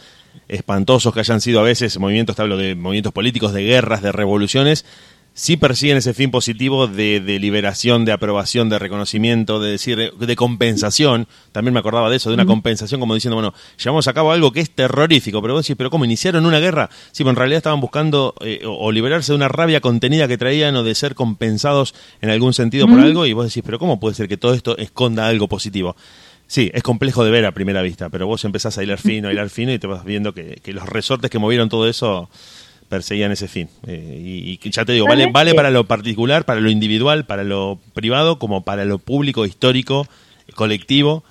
[0.48, 4.12] espantosos que hayan sido a veces movimientos, te hablo de movimientos políticos, de guerras, de
[4.12, 4.86] revoluciones,
[5.34, 11.28] sí persiguen ese fin positivo de, liberación, de aprobación, de reconocimiento, de decir, de, compensación.
[11.52, 14.52] También me acordaba de eso, de una compensación, como diciendo, bueno, llevamos a cabo algo
[14.52, 16.89] que es terrorífico, pero vos decís, pero ¿cómo iniciaron una guerra?
[17.12, 20.76] Sí, pero en realidad estaban buscando eh, o, liberarse de una rabia contenida que traían
[20.76, 24.15] o de ser compensados en algún sentido por algo, y vos decís, pero ¿cómo puede
[24.15, 25.96] ser que todo esto esconda algo positivo?
[26.48, 29.32] Sí, es complejo de ver a primera vista, pero vos empezás a hilar fino, a
[29.32, 32.30] hilar fino y te vas viendo que, los resortes que movieron todo eso
[32.89, 33.69] perseguían ese fin.
[33.88, 37.80] Eh, y, ya te digo, vale, vale para lo particular, para lo individual, para lo
[37.93, 40.08] privado, como para lo público, histórico,
[40.56, 41.24] colectivo.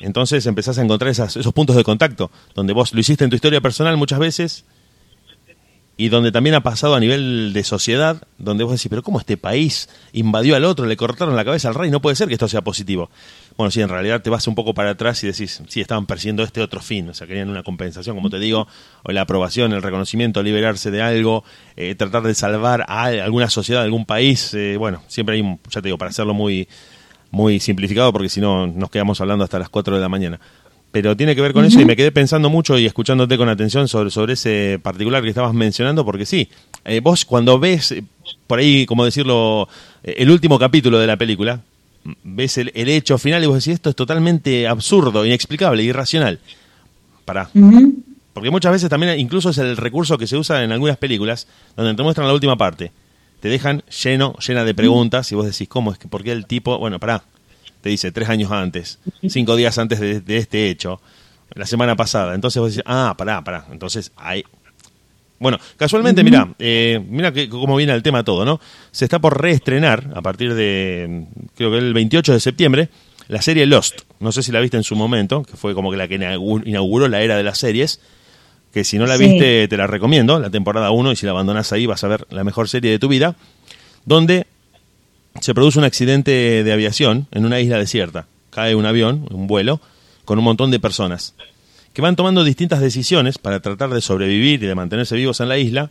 [0.00, 3.60] Entonces empezás a encontrar esos puntos de contacto, donde vos lo hiciste en tu historia
[3.60, 4.64] personal muchas veces
[6.00, 9.36] y donde también ha pasado a nivel de sociedad, donde vos decís, pero ¿cómo este
[9.36, 11.90] país invadió al otro, le cortaron la cabeza al rey?
[11.90, 13.10] No puede ser que esto sea positivo.
[13.58, 16.44] Bueno, sí, en realidad te vas un poco para atrás y decís, sí, estaban persiguiendo
[16.44, 18.68] este otro fin, o sea, querían una compensación, como te digo,
[19.02, 21.42] o la aprobación, el reconocimiento, liberarse de algo,
[21.76, 25.82] eh, tratar de salvar a alguna sociedad, algún país, eh, bueno, siempre hay, un, ya
[25.82, 26.68] te digo, para hacerlo muy,
[27.32, 30.38] muy simplificado, porque si no nos quedamos hablando hasta las 4 de la mañana.
[30.90, 33.88] Pero tiene que ver con eso y me quedé pensando mucho y escuchándote con atención
[33.88, 36.48] sobre, sobre ese particular que estabas mencionando, porque sí,
[36.84, 38.04] eh, vos cuando ves, eh,
[38.46, 39.68] por ahí, como decirlo,
[40.02, 41.60] eh, el último capítulo de la película,
[42.22, 46.40] ves el, hecho final y vos decís, esto es totalmente absurdo, inexplicable, irracional.
[47.24, 47.50] Pará.
[48.32, 51.94] Porque muchas veces también, incluso es el recurso que se usa en algunas películas, donde
[51.94, 52.92] te muestran la última parte.
[53.40, 56.46] Te dejan lleno, llena de preguntas y vos decís, ¿cómo es que, por qué el
[56.46, 57.22] tipo, bueno, pará,
[57.80, 61.00] te dice tres años antes, cinco días antes de, este hecho,
[61.54, 62.34] la semana pasada.
[62.34, 63.66] Entonces vos decís, ah, pará, pará.
[63.70, 64.44] Entonces, hay...
[65.40, 68.60] Bueno, casualmente, mira, eh, mira que, cómo viene el tema todo, ¿no?
[68.90, 72.88] Se está por reestrenar a partir de, creo que el 28 de septiembre,
[73.28, 74.00] la serie Lost.
[74.18, 77.08] No sé si la viste en su momento, que fue como que la que inauguró
[77.08, 78.00] la era de las series.
[78.72, 81.72] Que si no la viste, te la recomiendo, la temporada 1, y si la abandonas
[81.72, 83.36] ahí vas a ver la mejor serie de tu vida.
[84.04, 84.46] Donde
[85.40, 88.26] se produce un accidente de aviación en una isla desierta.
[88.50, 89.80] Cae un avión, un vuelo,
[90.24, 91.34] con un montón de personas
[91.92, 95.58] que van tomando distintas decisiones para tratar de sobrevivir y de mantenerse vivos en la
[95.58, 95.90] isla,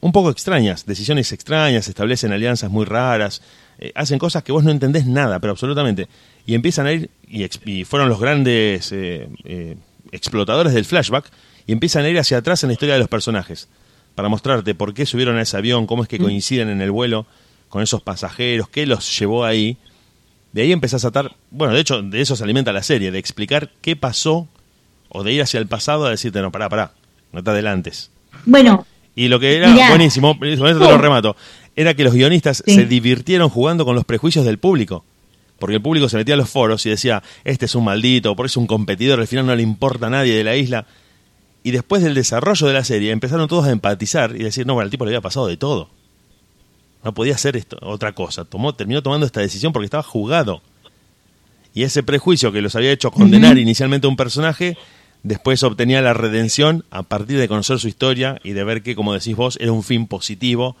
[0.00, 3.40] un poco extrañas, decisiones extrañas, establecen alianzas muy raras,
[3.78, 6.08] eh, hacen cosas que vos no entendés nada, pero absolutamente,
[6.44, 9.76] y empiezan a ir, y, fueron los grandes eh, eh,
[10.10, 11.30] explotadores del flashback,
[11.68, 13.68] y empiezan a ir hacia atrás en la historia de los personajes,
[14.16, 16.22] para mostrarte por qué subieron a ese avión, cómo es que mm.
[16.22, 17.26] coinciden en el vuelo,
[17.68, 19.78] con esos pasajeros, qué los llevó ahí.
[20.52, 23.18] De ahí empezás a atar, bueno, de hecho, de eso se alimenta la serie, de
[23.18, 24.46] explicar qué pasó,
[25.12, 26.92] o de ir hacia el pasado a decirte, no, pará, pará,
[27.32, 28.10] no te adelantes.
[28.44, 28.86] Bueno.
[29.14, 31.36] Y lo que era buenísimo, con esto te lo remato,
[31.76, 35.04] era que los guionistas se divirtieron jugando con los prejuicios del público.
[35.58, 38.46] Porque el público se metía a los foros y decía, este es un maldito, por
[38.46, 40.86] eso es un competidor, al final no le importa a nadie de la isla.
[41.62, 44.86] Y después del desarrollo de la serie empezaron todos a empatizar y decir, no, bueno,
[44.86, 45.88] al tipo le había pasado de todo.
[47.04, 48.44] No podía hacer esto, otra cosa.
[48.44, 50.62] Tomó, terminó tomando esta decisión porque estaba jugado.
[51.74, 54.76] Y ese prejuicio que los había hecho condenar inicialmente a un personaje,
[55.22, 59.12] después obtenía la redención a partir de conocer su historia y de ver que, como
[59.14, 60.76] decís vos, era un fin positivo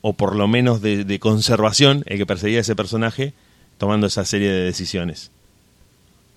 [0.00, 3.34] o por lo menos de, conservación el que perseguía a ese personaje
[3.78, 5.30] tomando esa serie de decisiones.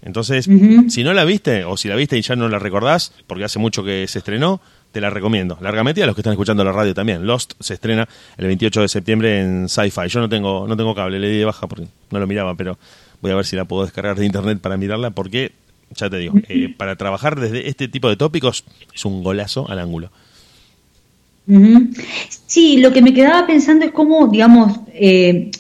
[0.04, 0.50] Entonces,
[0.90, 3.60] si no la viste, o si la viste y ya no la recordás, porque hace
[3.60, 4.60] mucho que se estrenó,
[4.92, 5.58] te la recomiendo.
[5.62, 7.26] Largamente a los que están escuchando la radio también.
[7.26, 10.08] Lost se estrena el 28 de septiembre en Sci-Fi.
[10.08, 12.78] Yo no tengo, no tengo cable, le di de baja porque no lo miraba, pero
[13.22, 15.54] voy a ver si la puedo descargar de internet para mirarla porque,
[15.96, 19.80] ya te digo, eh, para trabajar desde este tipo de tópicos es un golazo al
[19.80, 20.12] ángulo.
[22.46, 25.52] Sí, lo que me quedaba pensando es cómo, digamos, eh,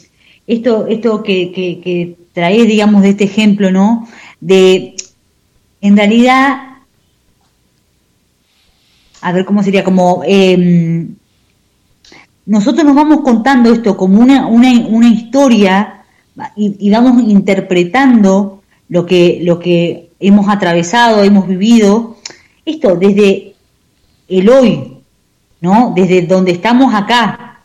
[0.47, 4.07] esto, esto que, que, que traes, digamos, de este ejemplo, ¿no?
[4.39, 4.95] De,
[5.81, 6.71] en realidad,
[9.21, 11.15] a ver cómo sería, como em,
[12.45, 16.03] nosotros nos vamos contando esto como una, una, una historia
[16.55, 22.17] y, vamos interpretando lo que, lo que hemos atravesado, hemos vivido,
[22.65, 23.55] esto desde
[24.27, 24.97] el hoy,
[25.59, 25.93] ¿no?
[25.95, 27.59] Desde donde estamos acá.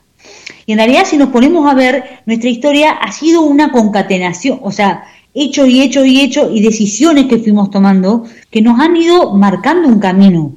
[0.64, 4.72] Y en realidad si nos ponemos a ver, nuestra historia ha sido una concatenación, o
[4.72, 9.32] sea, hecho y hecho y hecho y decisiones que fuimos tomando que nos han ido
[9.34, 10.52] marcando un camino.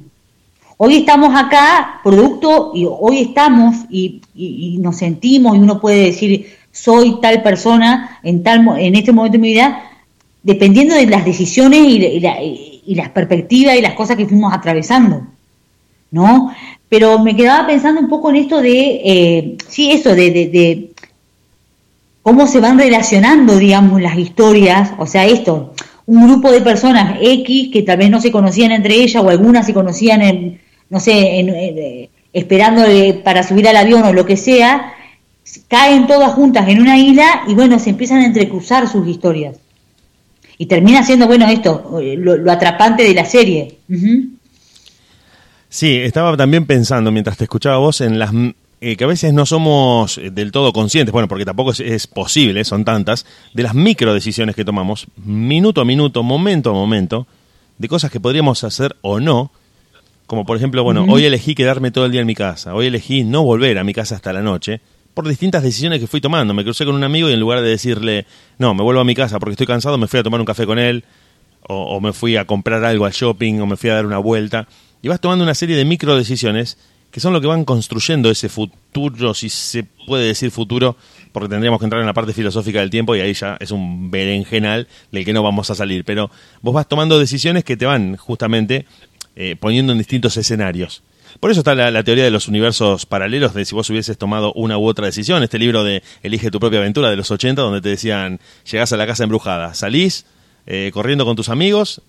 [0.78, 4.22] Hoy estamos acá, producto, y hoy estamos y,
[4.80, 9.42] nos sentimos, y uno puede decir, soy tal persona en, tal, en este momento de
[9.42, 9.89] mi vida,
[10.42, 15.26] dependiendo de las decisiones y, las perspectivas y las cosas que fuimos atravesando,
[16.10, 16.52] ¿no?
[16.88, 20.90] Pero me quedaba pensando un poco en esto de, eh, sí, eso, de, de,
[22.22, 25.74] cómo se van relacionando, digamos, las historias, o sea, esto,
[26.06, 29.66] un grupo de personas X que tal vez no se conocían entre ellas o algunas
[29.66, 32.82] se conocían en, no sé, en, esperando
[33.22, 34.94] para subir al avión o lo que sea,
[35.68, 39.56] caen todas juntas en una isla y bueno, se empiezan a entrecruzar sus historias.
[40.60, 43.78] Y termina siendo, bueno, esto, lo, atrapante de la serie.
[45.70, 48.30] Sí, estaba también pensando mientras te escuchaba vos en las
[48.82, 52.06] eh, que a veces no somos eh, del todo conscientes, bueno, porque tampoco es, es,
[52.06, 57.26] posible, son tantas, de las micro decisiones que tomamos, minuto a minuto, momento a momento,
[57.78, 59.50] de cosas que podríamos hacer o no,
[60.26, 63.24] como por ejemplo, bueno, hoy elegí quedarme todo el día en mi casa, hoy elegí
[63.24, 64.82] no volver a mi casa hasta la noche,
[65.14, 66.54] por distintas decisiones que fui tomando.
[66.54, 68.26] Me crucé con un amigo y en lugar de decirle,
[68.58, 70.66] no, me vuelvo a mi casa porque estoy cansado, me fui a tomar un café
[70.66, 71.04] con él,
[71.62, 74.66] o, me fui a comprar algo al shopping, o me fui a dar una vuelta.
[75.02, 76.78] Y vas tomando una serie de micro decisiones
[77.10, 80.96] que son lo que van construyendo ese futuro, si se puede decir futuro,
[81.32, 84.12] porque tendríamos que entrar en la parte filosófica del tiempo y ahí ya es un
[84.12, 86.04] berenjenal del que no vamos a salir.
[86.04, 86.30] Pero
[86.62, 88.86] vos vas tomando decisiones que te van justamente
[89.34, 91.02] eh, poniendo en distintos escenarios.
[91.40, 94.76] Por eso está la, teoría de los universos paralelos, de si vos hubieses tomado una
[94.76, 95.42] u otra decisión.
[95.42, 98.98] Este libro de Elige tu propia aventura de los 80, donde te decían, llegás a
[98.98, 100.26] la casa embrujada, salís
[100.66, 102.02] eh, corriendo con tus amigos,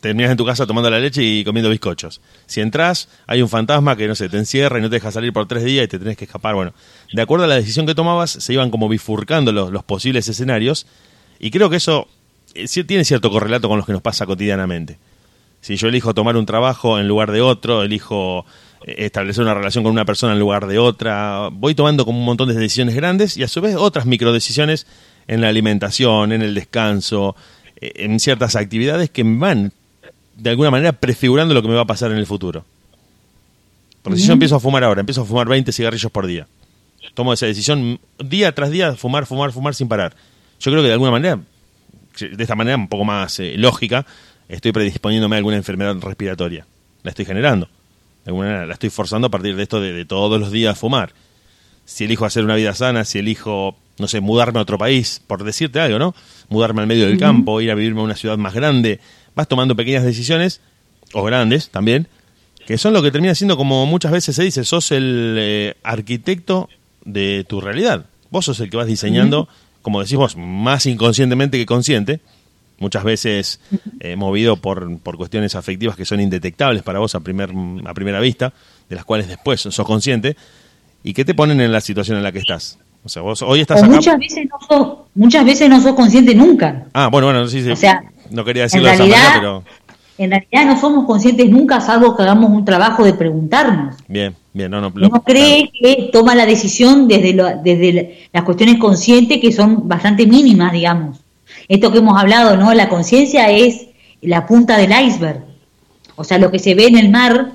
[0.00, 2.20] terminas en tu casa tomando la leche y comiendo bizcochos.
[2.46, 5.32] Si entras, hay un fantasma que, no sé, te encierra y no te deja salir
[5.32, 6.54] por tres días y te tenés que escapar.
[6.54, 6.72] Bueno,
[7.12, 10.86] de acuerdo a la decisión que tomabas, se iban como bifurcando los, posibles escenarios
[11.40, 12.06] y creo que eso
[12.54, 14.98] eh, tiene cierto correlato con lo que nos pasa cotidianamente.
[15.60, 18.46] Si yo elijo tomar un trabajo en lugar de otro, elijo
[18.84, 22.48] establecer una relación con una persona en lugar de otra, voy tomando como un montón
[22.48, 24.86] de decisiones grandes y a su vez otras microdecisiones
[25.26, 27.36] en la alimentación, en el descanso,
[27.80, 29.72] eh, en ciertas actividades que van
[30.36, 32.64] de alguna manera prefigurando lo que me va a pasar en el futuro.
[34.02, 36.46] Porque si yo empiezo a fumar ahora, empiezo a fumar 20 cigarrillos por día,
[37.14, 40.14] tomo esa decisión día tras día, fumar, fumar, fumar sin parar.
[40.60, 41.40] Yo creo que de alguna manera,
[42.18, 44.06] de esta manera un poco más eh, lógica,
[44.48, 46.66] estoy predisponiéndome a alguna enfermedad respiratoria.
[47.02, 47.68] La estoy generando.
[48.28, 51.14] De alguna manera la estoy forzando a partir de esto de, todos los días fumar.
[51.86, 55.44] Si elijo hacer una vida sana, si elijo, no sé, mudarme a otro país, por
[55.44, 56.14] decirte algo, ¿no?
[56.50, 59.00] Mudarme al medio del campo, ir a vivirme a una ciudad más grande,
[59.34, 60.60] vas tomando pequeñas decisiones,
[61.14, 62.06] o grandes también,
[62.66, 66.68] que son lo que termina siendo, como muchas veces se dice, sos el eh, arquitecto
[67.06, 68.04] de tu realidad.
[68.28, 69.48] Vos sos el que vas diseñando,
[69.80, 72.20] como decís vos, más inconscientemente que consciente,
[72.78, 73.60] muchas veces
[74.00, 77.50] eh, movido por, por, cuestiones afectivas que son indetectables para vos a, primer,
[77.84, 78.52] a primera vista,
[78.88, 80.36] de las cuales después sos consciente,
[81.02, 82.78] y que te ponen en la situación en la que estás.
[83.04, 86.86] O sea, vos hoy estás Muchas veces, no sos, muchas veces no sos consciente nunca.
[86.92, 87.70] Ah, bueno, bueno, sí, sí.
[87.70, 89.64] O sea, no quería decirlo de esa manera, pero...
[90.18, 93.94] En realidad no somos conscientes nunca, salvo que hagamos un trabajo de preguntarnos.
[94.08, 94.92] Bien, bien, no, no.
[94.92, 100.26] Uno cree que toma la decisión desde, lo, desde las cuestiones conscientes que son bastante
[100.26, 101.20] mínimas, digamos
[101.68, 102.72] esto que hemos hablado, ¿no?
[102.74, 103.86] La conciencia es
[104.22, 105.44] la punta del iceberg.
[106.16, 107.52] O sea, lo que se ve en el mar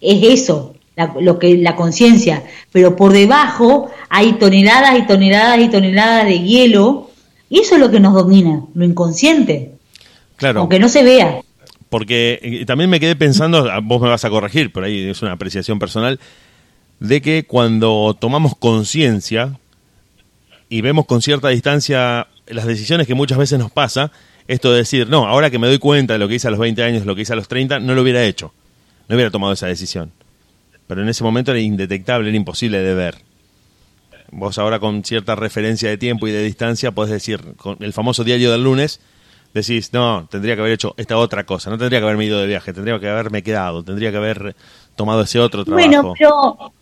[0.00, 2.42] es eso, la, lo que la conciencia,
[2.72, 7.10] pero por debajo hay toneladas y toneladas y toneladas de hielo,
[7.48, 9.72] y eso es lo que nos domina, lo inconsciente.
[10.36, 10.60] Claro.
[10.60, 11.42] Aunque no se vea.
[11.88, 15.32] Porque también me quedé pensando, ah, vos me vas a corregir, por ahí es una
[15.32, 16.18] apreciación personal,
[17.00, 19.58] de que cuando tomamos conciencia
[20.68, 24.12] y vemos con cierta distancia las decisiones que muchas veces nos pasa,
[24.46, 26.60] esto de decir, no, ahora que me doy cuenta de lo que hice a los
[26.60, 28.52] 20 años, lo que hice a los 30, no lo hubiera hecho,
[29.08, 30.12] no hubiera tomado esa decisión.
[30.86, 33.18] Pero en ese momento era indetectable, era imposible de ver.
[34.32, 38.24] Vos ahora con cierta referencia de tiempo y de distancia podés decir, con el famoso
[38.24, 39.00] diario del lunes,
[39.54, 42.46] decís, no, tendría que haber hecho esta otra cosa, no tendría que haberme ido de
[42.46, 44.56] viaje, tendría que haberme quedado, tendría que haber
[44.96, 45.88] tomado ese otro trabajo.
[45.88, 46.72] Bueno, pero,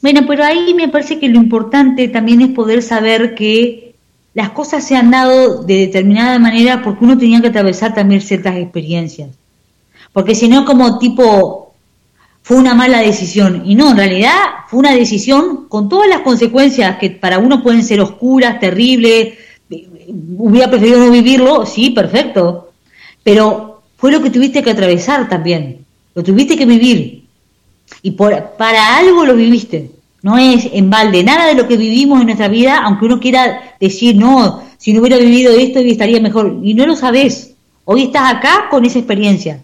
[0.00, 3.91] bueno, pero ahí me parece que lo importante también es poder saber que
[4.34, 8.56] las cosas se han dado de determinada manera porque uno tenía que atravesar también ciertas
[8.56, 9.30] experiencias.
[10.12, 11.74] Porque si no, como tipo,
[12.42, 13.62] fue una mala decisión.
[13.64, 14.34] Y no, en realidad
[14.68, 19.34] fue una decisión con todas las consecuencias que para uno pueden ser oscuras, terribles.
[20.38, 22.72] Hubiera preferido no vivirlo, sí, perfecto.
[23.22, 25.84] Pero fue lo que tuviste que atravesar también.
[26.14, 27.24] Lo tuviste que vivir.
[28.02, 29.90] Y por, para algo lo viviste.
[30.22, 33.74] No es en balde nada de lo que vivimos en nuestra vida, aunque uno quiera
[33.80, 36.60] decir, no, si no hubiera vivido esto estaría mejor.
[36.62, 37.54] Y no lo sabes.
[37.84, 39.62] Hoy estás acá con esa experiencia.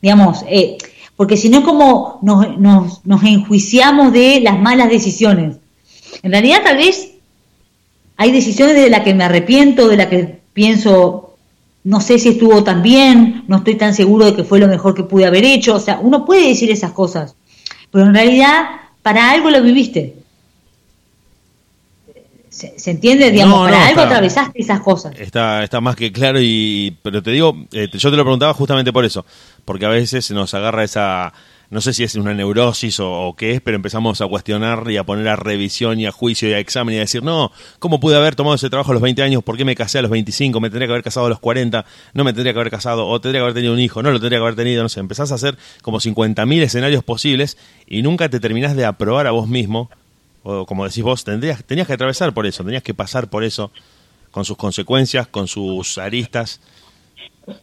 [0.00, 0.78] Digamos, eh,
[1.16, 5.56] porque si no, como nos, nos, nos enjuiciamos de las malas decisiones.
[6.22, 7.10] En realidad, tal vez
[8.16, 11.36] hay decisiones de las que me arrepiento, de las que pienso,
[11.82, 14.94] no sé si estuvo tan bien, no estoy tan seguro de que fue lo mejor
[14.94, 15.74] que pude haber hecho.
[15.74, 17.34] O sea, uno puede decir esas cosas,
[17.90, 18.64] pero en realidad
[19.04, 20.14] para algo lo viviste.
[22.48, 23.30] ¿Se, entiende?
[23.30, 25.12] Digamos, para algo atravesaste esas cosas.
[25.18, 28.94] Está, está más que claro, y pero te digo, eh, yo te lo preguntaba justamente
[28.94, 29.26] por eso,
[29.66, 31.34] porque a veces nos agarra esa
[31.74, 35.02] no sé si es una neurosis o, qué es, pero empezamos a cuestionar y a
[35.02, 38.14] poner a revisión y a juicio y a examen y a decir, no, ¿cómo pude
[38.14, 39.42] haber tomado ese trabajo a los 20 años?
[39.42, 40.60] ¿Por qué me casé a los 25?
[40.60, 41.84] ¿Me tendría que haber casado a los 40?
[42.12, 43.08] ¿No me tendría que haber casado?
[43.08, 44.04] ¿O tendría que haber tenido un hijo?
[44.04, 44.84] ¿No lo tendría que haber tenido?
[44.84, 47.58] No sé, empezás a hacer como 50.000 escenarios posibles
[47.88, 49.90] y nunca te terminás de aprobar a vos mismo.
[50.44, 53.72] O como decís vos, tendrías, tenías que atravesar por eso, tenías que pasar por eso,
[54.30, 56.60] con sus consecuencias, con sus aristas.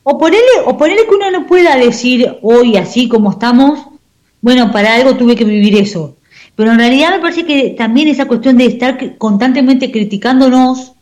[0.03, 3.90] O ponerle, o ponerle que uno no pueda decir hoy así como estamos,
[4.41, 6.17] bueno, para algo tuve que vivir eso.
[6.55, 10.93] Pero en realidad me parece que también esa cuestión de estar constantemente criticándonos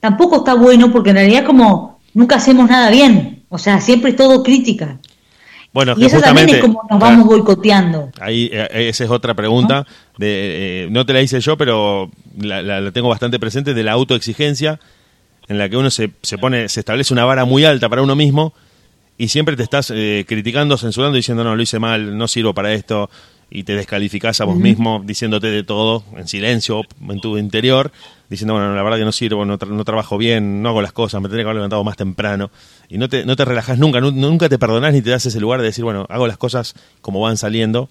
[0.00, 4.16] tampoco está bueno porque en realidad como nunca hacemos nada bien, o sea, siempre es
[4.16, 4.98] todo crítica.
[5.72, 8.10] Bueno, y eso también es como nos vamos boicoteando.
[8.20, 9.78] Ahí, eh, esa es otra pregunta.
[9.78, 9.86] ¿No?
[10.18, 13.92] De, eh, no te la hice yo, pero la, la, tengo bastante presente, de la
[13.92, 14.78] autoexigencia,
[15.48, 18.14] en la que uno se, se, pone, se establece una vara muy alta para uno
[18.14, 18.52] mismo
[19.22, 22.72] y siempre te estás eh, criticando, censurando, diciendo, no, lo hice mal, no sirvo para
[22.72, 23.08] esto,
[23.52, 27.92] y te descalificás a vos mismo diciéndote de todo en silencio en tu interior,
[28.28, 30.90] diciendo, bueno, la verdad que no sirvo, no, tra no trabajo bien, no hago las
[30.90, 32.50] cosas, me tendría que haber levantado más temprano.
[32.88, 35.60] Y no te, no te relajas nunca, nunca te perdonás ni te das ese lugar
[35.60, 37.88] de decir, bueno, hago las cosas como van saliendo,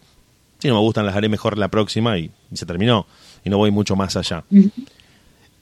[0.60, 3.08] si no me gustan las haré mejor la próxima y, y se terminó.
[3.46, 4.44] Y no voy mucho más allá.
[4.52, 4.72] Uh -huh.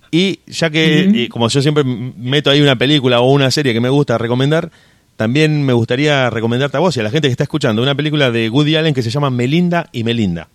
[0.09, 1.27] Y ya que, uh -huh.
[1.29, 4.71] como yo siempre meto ahí una película o una serie que me gusta recomendar,
[5.19, 8.31] también me gustaría recomendarte a vos y a la gente que está escuchando una película
[8.31, 10.47] de Woody Allen que se llama Melinda y Melinda,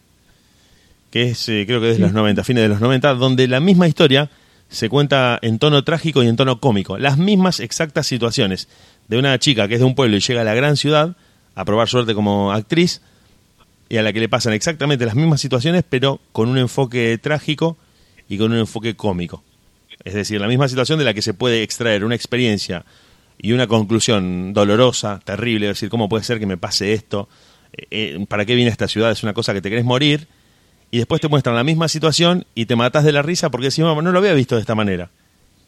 [1.10, 3.60] que es, eh, creo que es de los 90, fines de los 90, donde la
[3.60, 4.30] misma historia
[4.70, 6.96] se cuenta en tono trágico y en tono cómico.
[6.96, 8.68] Las mismas exactas situaciones
[9.06, 11.14] de una chica que es de un pueblo y llega a la gran ciudad
[11.54, 13.02] a probar suerte como actriz
[13.90, 17.76] y a la que le pasan exactamente las mismas situaciones, pero con un enfoque trágico
[18.30, 19.44] y con un enfoque cómico.
[20.04, 22.86] Es decir, la misma situación de la que se puede extraer una experiencia
[23.38, 27.28] y una conclusión dolorosa, terrible, decir, ¿cómo puede ser que me pase esto?
[27.90, 29.10] Eh, ¿Para qué viene esta ciudad?
[29.10, 30.28] Es una cosa que te querés morir.
[30.90, 33.80] Y después te muestran la misma situación y te matas de la risa porque decís,
[33.80, 35.10] no, lo había visto de esta manera.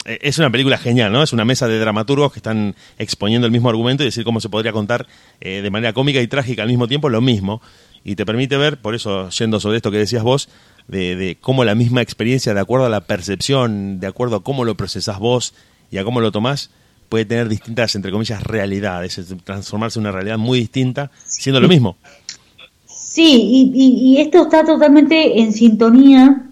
[0.04, 1.22] Eh, es una película genial, ¿no?
[1.22, 4.48] Es una mesa de dramaturgos que están exponiendo el mismo argumento y decir cómo se
[4.48, 5.06] podría contar
[5.40, 7.60] eh, de manera cómica y trágica al mismo tiempo lo mismo.
[8.04, 10.48] Y te permite ver, por eso, yendo sobre esto que decías vos,
[10.86, 14.64] de, de cómo la misma experiencia, de acuerdo a la percepción, de acuerdo a cómo
[14.64, 15.54] lo procesás vos
[15.90, 16.70] y a cómo lo tomás,
[17.08, 21.96] puede tener distintas, entre comillas, realidades, transformarse en una realidad muy distinta, siendo lo mismo.
[22.86, 26.42] Sí, y, esto está totalmente en sintonía,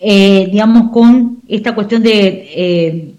[0.00, 3.14] eh, digamos, con esta cuestión de, eh,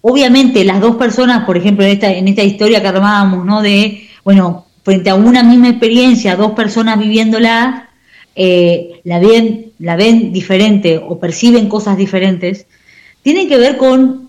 [0.00, 3.62] obviamente, las dos personas, por ejemplo, en esta, en esta historia que armábamos, ¿no?
[3.62, 7.88] De, bueno, frente a una misma experiencia, dos personas viviéndola,
[8.36, 12.66] eh, la ven, la ven diferente o perciben cosas diferentes,
[13.22, 14.23] tienen que ver con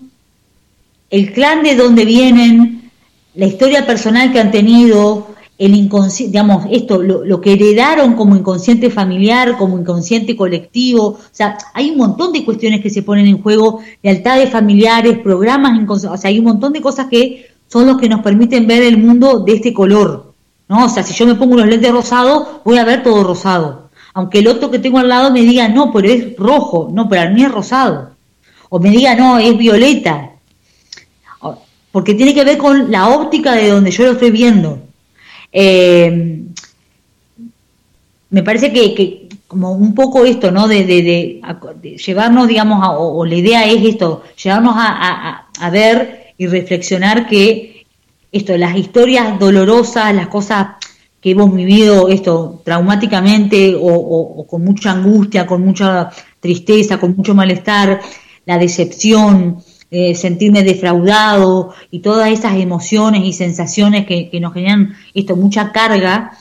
[1.10, 2.90] el clan de donde vienen,
[3.34, 5.28] la historia personal que han tenido,
[5.58, 11.56] el inconsciente, digamos, esto, lo, que heredaron como inconsciente familiar, como inconsciente colectivo, o sea,
[11.72, 16.28] hay un montón de cuestiones que se ponen en juego, lealtades familiares, programas, o sea,
[16.28, 19.54] hay un montón de cosas que son los que nos permiten ver el mundo de
[19.54, 20.34] este color,
[20.68, 20.86] ¿no?
[20.86, 23.90] O sea, si yo me pongo unos lentes rosados, voy a ver todo rosado.
[24.12, 27.22] Aunque el otro que tengo al lado me diga, no, pero es rojo, no, pero
[27.22, 28.10] a mí es rosado.
[28.68, 30.35] O me diga, no, es violeta,
[31.96, 34.80] porque tiene que ver con la óptica de donde yo lo estoy viendo.
[35.50, 36.42] Eh,
[38.28, 40.68] me parece que, como un poco esto, ¿no?
[40.68, 41.40] De, de, de,
[41.80, 47.86] de llevarnos, digamos, a, o, la idea es esto, llevarnos a, ver y reflexionar que
[48.30, 50.66] esto, las historias dolorosas, las cosas
[51.18, 58.02] que hemos vivido esto traumáticamente o con mucha angustia, con mucha tristeza, con mucho malestar,
[58.44, 64.96] la decepción, eh, sentirme defraudado y todas esas emociones y sensaciones que, que nos generan
[65.14, 66.32] esto, mucha carga,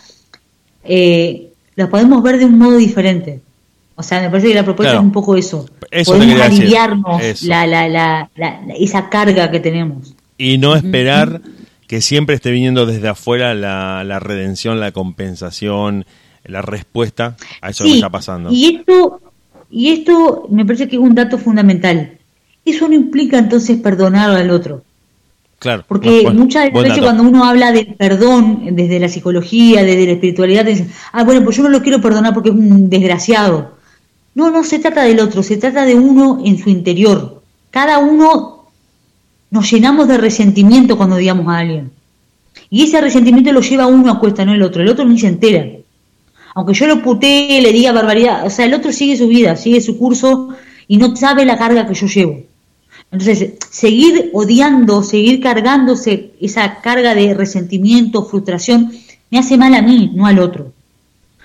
[0.83, 3.41] eh, las podemos ver de un modo diferente.
[3.95, 4.99] O sea, me parece que la propuesta claro.
[5.01, 5.69] es un poco eso.
[5.89, 8.29] eso podemos aliviarnos la, la, la,
[8.77, 10.15] esa carga que tenemos.
[10.37, 11.41] Y no esperar
[11.87, 16.05] que siempre esté viniendo desde afuera la, redención, la compensación,
[16.43, 18.51] la respuesta a eso sí, que está pasando.
[18.51, 19.21] Y esto,
[19.69, 22.14] y esto me parece que es un dato fundamental
[22.66, 24.84] eso no implica entonces perdonar al otro.
[25.59, 25.84] Claro.
[25.88, 30.66] Porque bueno, muchas veces cuando uno habla del perdón desde la psicología, desde la espiritualidad,
[30.66, 33.76] dicen, ah, bueno, pues yo no lo quiero perdonar porque es un desgraciado.
[34.36, 37.41] No, no se trata del otro, se trata de uno en su interior.
[37.72, 38.66] Cada uno
[39.49, 41.91] nos llenamos de resentimiento cuando digamos a alguien.
[42.70, 44.82] Y ese resentimiento lo lleva uno a cuesta, no el otro.
[44.82, 45.66] El otro ni se entera.
[46.55, 49.82] Aunque yo lo putee, le diga barbaridad, o sea, el otro sigue su vida, sigue
[49.82, 50.49] su curso
[50.88, 52.43] y no sabe la carga que yo llevo.
[53.16, 58.91] Entonces, seguir odiando, seguir cargándose esa carga de resentimiento, frustración,
[59.32, 60.74] me hace mal a mí, no al otro.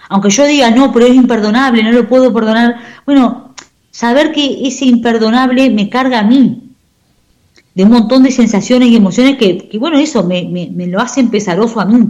[0.09, 2.75] Aunque yo diga, no, pero es imperdonable, no lo puedo perdonar.
[3.07, 3.55] Bueno,
[3.93, 6.61] saber que ese imperdonable me carga a mí,
[7.73, 11.85] de un montón de sensaciones y emociones que, bueno, eso me, lo hace pesaroso a
[11.85, 12.05] mí,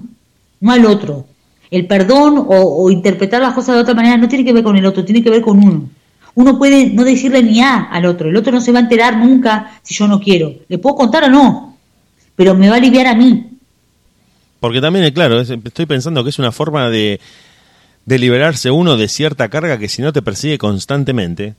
[0.61, 1.27] no al otro.
[1.71, 4.79] El perdón o, o interpretar las cosas de otra manera no tiene que ver con
[4.79, 5.91] el otro, tiene que ver con uno
[6.35, 9.17] uno puede no decirle ni A al otro, el otro no se va a enterar
[9.17, 10.55] nunca si yo no quiero.
[10.69, 11.77] Le puedo contar o no,
[12.37, 13.47] pero me va a aliviar a mí.
[14.61, 17.21] Porque también, claro, estoy pensando que es una forma de,
[18.05, 21.55] de liberarse uno de cierta carga que si no te persigue constantemente,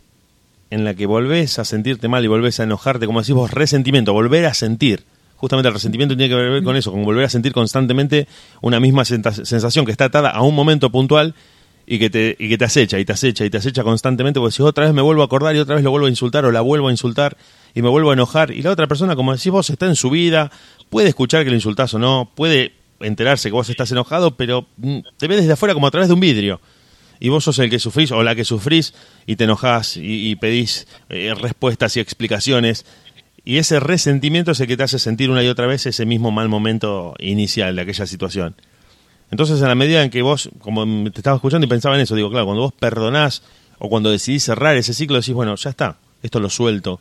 [0.70, 4.14] en la que volvés a sentirte mal y volvés a enojarte, como decís vos, resentimiento,
[4.14, 5.04] volver a sentir
[5.42, 8.28] justamente el resentimiento tiene que ver con eso, con volver a sentir constantemente
[8.62, 11.34] una misma sensación que está atada a un momento puntual
[11.92, 14.56] y que te, y que te acecha, y te acecha, y te acecha constantemente, porque
[14.56, 16.52] si otra vez me vuelvo a acordar y otra vez lo vuelvo a insultar o
[16.54, 17.36] la vuelvo a insultar
[17.76, 20.10] y me vuelvo a enojar, y la otra persona, como decís vos, está en su
[20.10, 20.54] vida,
[20.90, 22.72] puede escuchar que lo insultás o no, puede
[23.02, 26.14] enterarse que vos estás enojado, pero mm, te ve desde afuera como a través de
[26.14, 26.62] un vidrio.
[27.20, 28.94] Y vos sos el que sufrís o la que sufrís
[29.26, 32.86] y te enojás y, pedís eh, respuestas y explicaciones.
[33.44, 36.32] Y ese resentimiento es el que te hace sentir una y otra vez ese mismo
[36.32, 38.56] mal momento inicial de aquella situación.
[39.32, 42.16] Entonces, en la medida en que vos, como te estaba escuchando y pensaba en eso,
[42.16, 43.42] digo, claro, cuando vos perdonás
[43.80, 47.00] o cuando decidís cerrar ese ciclo, decís, bueno, ya está, esto lo suelto,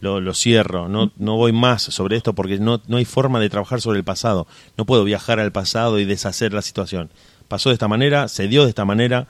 [0.00, 3.50] lo, lo cierro, no, no voy más sobre esto porque no, no hay forma de
[3.50, 4.46] trabajar sobre el pasado.
[4.76, 7.10] No puedo viajar al pasado y deshacer la situación.
[7.48, 9.26] Pasó de esta manera, se dio de esta manera.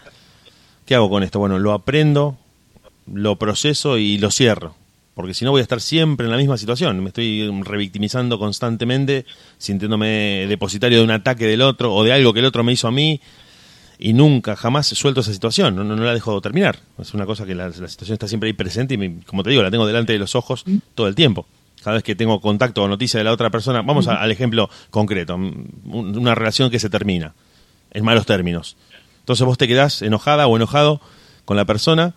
[0.86, 1.38] ¿Qué hago con esto?
[1.38, 2.36] Bueno, lo aprendo,
[3.07, 4.74] lo proceso y lo cierro
[5.14, 7.02] porque si no voy a estar siempre en la misma situación.
[7.02, 9.26] Me estoy revictimizando constantemente,
[9.58, 12.88] sintiéndome depositario de un ataque del otro o de algo que el otro me hizo
[12.88, 13.20] a mí
[13.98, 16.78] y nunca, jamás suelto esa situación, no, no, la dejo terminar.
[16.98, 19.70] Es una cosa que la, situación está siempre ahí presente y, como te digo, la
[19.70, 20.64] tengo delante de los ojos
[20.96, 21.46] todo el tiempo.
[21.84, 25.36] Cada vez que tengo contacto o noticia de la otra persona, vamos al ejemplo concreto,
[25.36, 27.34] una relación que se termina
[27.92, 28.76] en malos términos.
[29.20, 31.00] Entonces vos te quedás enojada o enojado
[31.44, 32.14] con la persona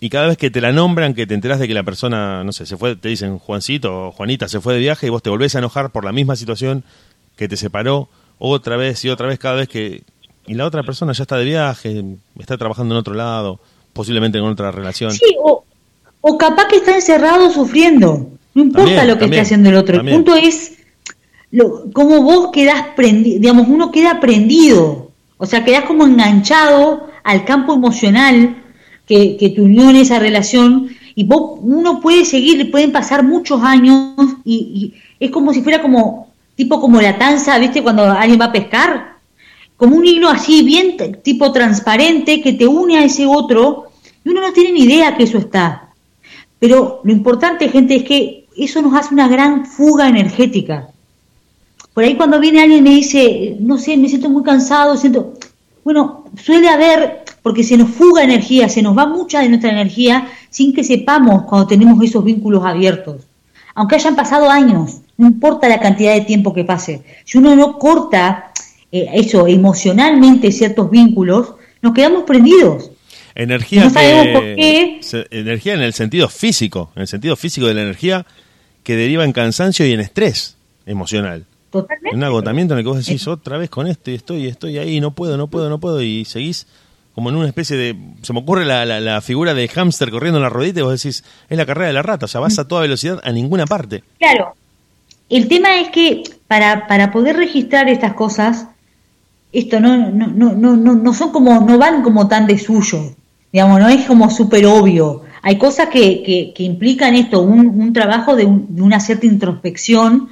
[0.00, 2.52] y cada vez que te la nombran, que te enteras de que la persona, no
[2.52, 5.30] sé, se fue, te dicen Juancito o Juanita se fue de viaje y vos te
[5.30, 6.84] volvés a enojar por la misma situación
[7.36, 10.02] que te separó otra vez y otra vez cada vez que...
[10.46, 12.04] Y la otra persona ya está de viaje,
[12.38, 13.60] está trabajando en otro lado,
[13.92, 15.10] posiblemente en otra relación.
[15.12, 15.64] Sí, o,
[16.20, 18.30] o capaz que está encerrado sufriendo.
[18.54, 20.00] No importa lo que esté haciendo el otro.
[20.00, 20.78] El punto es
[21.50, 25.10] lo, cómo vos quedás prendido, digamos, uno queda prendido.
[25.36, 28.64] O sea, quedás como enganchado al campo emocional
[29.08, 33.60] que, que te unió en esa relación y vos, uno puede seguir, pueden pasar muchos
[33.60, 37.82] años y, es como si fuera como, tipo como la tanza, ¿viste?
[37.82, 39.16] Cuando alguien va a pescar,
[39.76, 43.86] como un hilo así, bien tipo transparente, que te une a ese otro
[44.24, 45.88] y uno no tiene ni idea que eso está.
[46.60, 50.88] Pero lo importante, gente, es que eso nos hace una gran fuga energética.
[51.94, 55.34] Por ahí cuando viene alguien y me dice, no sé, me siento muy cansado, siento...
[55.82, 60.28] Bueno, suele haber porque se nos fuga energía, se nos va mucha de nuestra energía
[60.50, 63.22] sin que sepamos cuando tenemos esos vínculos abiertos.
[63.74, 67.02] Aunque hayan pasado años, no importa la cantidad de tiempo que pase.
[67.24, 68.52] Si uno no corta
[68.90, 72.90] eh, eso emocionalmente ciertos vínculos, nos quedamos prendidos.
[73.34, 75.00] Energía, no sabemos por qué.
[75.30, 78.26] energía en el sentido físico, en el sentido físico de la energía
[78.82, 81.44] que deriva en cansancio y en estrés emocional.
[81.70, 82.16] Totalmente.
[82.16, 85.00] Un agotamiento en el que vos decís otra vez con esto y estoy, estoy ahí,
[85.00, 86.66] no puedo, no puedo, no puedo, y seguís
[87.14, 87.96] como en una especie de...
[88.22, 91.24] Se me ocurre la, la, figura de hámster corriendo en la rodita y vos decís,
[91.48, 94.04] es la carrera de la rata, o sea, vas a toda velocidad a ninguna parte.
[94.18, 94.54] Claro.
[95.28, 98.68] El tema es que para, para poder registrar estas cosas,
[99.52, 103.14] esto no, no, no, no, no son como, no van como tan de suyo,
[103.52, 105.22] digamos, no es como súper obvio.
[105.42, 110.28] Hay cosas que, que, implican esto, un, un trabajo de, de, una cierta introspección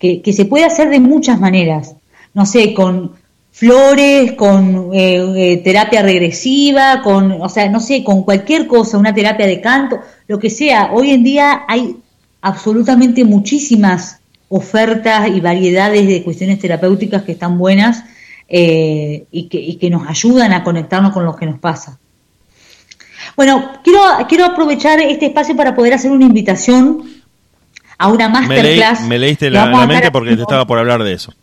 [0.00, 1.94] que, se puede hacer de muchas maneras.
[2.32, 3.12] No sé, con,
[3.52, 9.14] flores, con eh, eh, terapia regresiva, con, o sea, no sé, con cualquier cosa, una
[9.14, 10.90] terapia de canto, lo que sea.
[10.92, 11.96] Hoy en día hay
[12.40, 18.02] absolutamente muchísimas ofertas y variedades de cuestiones terapéuticas que están buenas
[18.48, 21.98] eh, y, que, que nos ayudan a conectarnos con lo que nos pasa.
[23.36, 27.19] Bueno, quiero, quiero aprovechar este espacio para poder hacer una invitación
[28.00, 29.02] a una masterclass.
[29.02, 31.34] Me, leíste la, la mente porque te estaba por hablar de eso.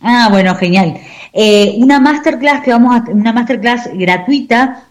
[0.00, 0.96] Ah, bueno, genial.
[1.32, 4.84] Eh, una masterclass que vamos a, una masterclass gratuita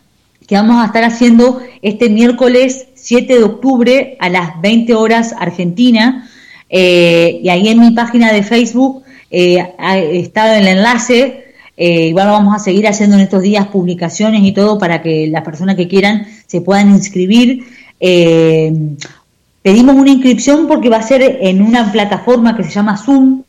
[0.46, 6.30] que vamos a estar haciendo este miércoles 7 de octubre a las 20 horas Argentina.
[6.70, 9.66] Eh, y ahí en mi página de Facebook eh,
[10.12, 11.54] está el enlace.
[11.78, 15.44] Eh, igual vamos a seguir haciendo en estos días publicaciones y todo para que las
[15.44, 17.64] personas que quieran se puedan inscribir.
[19.66, 23.42] Pedimos una inscripción porque va a ser en una plataforma que se llama Zoom,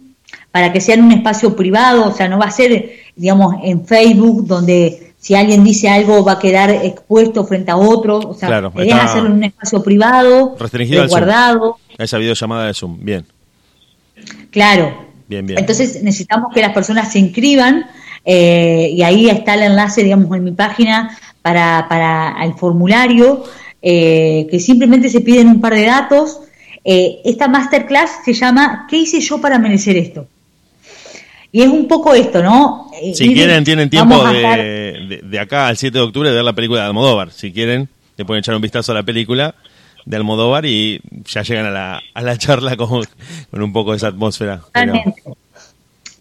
[0.50, 3.84] para que sea en un espacio privado, o sea, no va a ser, digamos, en
[3.84, 8.48] Facebook, donde si alguien dice algo va a quedar expuesto frente a otro, o sea,
[8.48, 11.76] claro, hacerlo en un espacio privado, restringido guardado.
[11.98, 13.26] A esa videollamada de Zoom, bien.
[14.50, 14.96] Claro.
[15.28, 15.58] Bien, bien.
[15.58, 17.90] Entonces necesitamos que las personas se inscriban
[18.24, 23.44] eh, y ahí está el enlace, digamos, en mi página para, para el formulario,
[23.88, 26.40] eh, que simplemente se piden un par de datos.
[26.84, 30.26] Eh, esta masterclass se llama ¿Qué hice yo para merecer esto?
[31.52, 32.90] Y es un poco esto, ¿no?
[33.00, 36.52] Eh, si quieren, tienen tiempo de, de, acá al 7 de octubre de ver la
[36.52, 37.30] película de Almodóvar.
[37.30, 39.54] Si quieren, le pueden echar un vistazo a la película
[40.04, 43.04] de Almodóvar y ya llegan a la, a la charla con,
[43.52, 44.62] con un poco de esa atmósfera.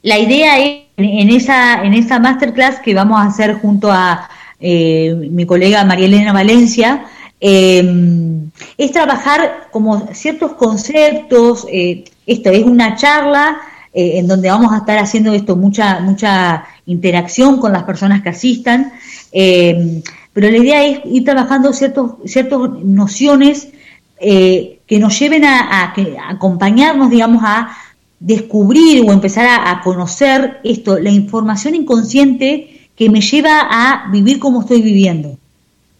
[0.03, 5.15] La idea es, en esa, en esa masterclass que vamos a hacer junto a eh,
[5.31, 7.05] mi colega María Elena Valencia,
[7.39, 13.57] em, es trabajar como ciertos conceptos, eh, esto es una charla
[13.93, 18.29] eh, en donde vamos a estar haciendo esto, mucha, mucha interacción con las personas que
[18.29, 18.93] asistan,
[19.31, 20.01] em,
[20.33, 23.69] pero la idea es ir trabajando ciertos, ciertas nociones
[24.17, 25.93] que nos lleven a,
[26.29, 27.75] acompañarnos, digamos, a
[28.19, 34.61] descubrir o empezar a, conocer esto, la información inconsciente que me lleva a vivir como
[34.61, 35.37] estoy viviendo.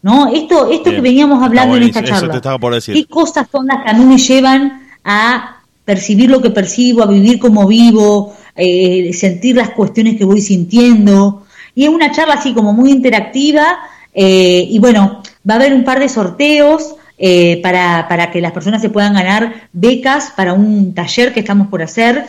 [0.06, 0.28] ¿No?
[0.32, 2.40] Esto, esto que veníamos hablando en esta charla.
[2.80, 7.06] ¿Qué cosas son las que a mí me llevan a percibir lo que percibo, a
[7.06, 11.44] vivir como vivo, eh, sentir las cuestiones que voy sintiendo?
[11.74, 13.80] Y es una charla así como muy interactiva
[14.14, 18.52] eh, y bueno, va a haber un par de sorteos eh, para, para que las
[18.52, 22.26] personas se puedan ganar becas para un taller que estamos por hacer,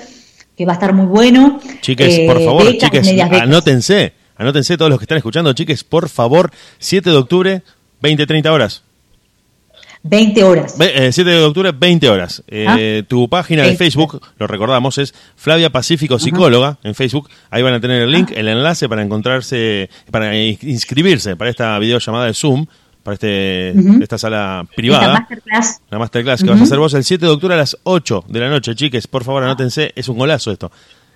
[0.58, 1.60] que va a estar muy bueno.
[1.82, 3.08] Chiques, por eh, favor, chiques,
[3.40, 7.62] anótense, anótense todos los que están escuchando, chiques, por favor, 7 de octubre,
[8.02, 8.84] 20, 30 horas.
[10.04, 10.76] 20 horas.
[10.78, 12.44] 7 eh, de octubre, 20 horas.
[12.68, 12.78] Ah.
[13.08, 17.30] Tu página de Facebook, lo recordamos, es Flavia Pacífico Psicóloga en Facebook.
[17.50, 18.40] Ahí van a tener el link, ah.
[18.40, 22.68] el enlace para encontrarse, para inscribirse para esta videollamada de Zoom
[23.08, 25.08] para este, esta sala privada.
[25.08, 25.82] La masterclass.
[25.90, 28.40] La masterclass que vas a hacer vos el 7 de octubre a las 8 de
[28.42, 28.76] la noche.
[28.76, 29.94] Chiques, por favor, anótense.
[29.96, 30.74] Es un golazo esto.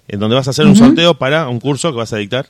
[0.08, 2.48] En donde vas a hacer un sorteo para un curso que vas a dictar.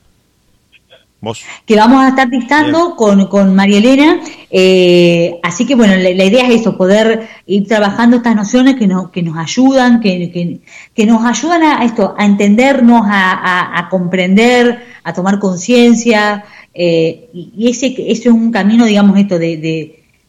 [1.22, 1.44] Vos.
[1.68, 4.20] Que vamos a estar dictando con, con María Elena.
[4.50, 9.12] Eh, así que, bueno, la, idea es eso, poder ir trabajando estas nociones que, no,
[9.12, 10.60] que nos ayudan, que,
[10.96, 16.44] que, nos ayudan a esto, a entendernos, a, a comprender, a tomar conciencia.
[16.74, 19.58] Eh, y ese, ese, es un camino, digamos, esto de,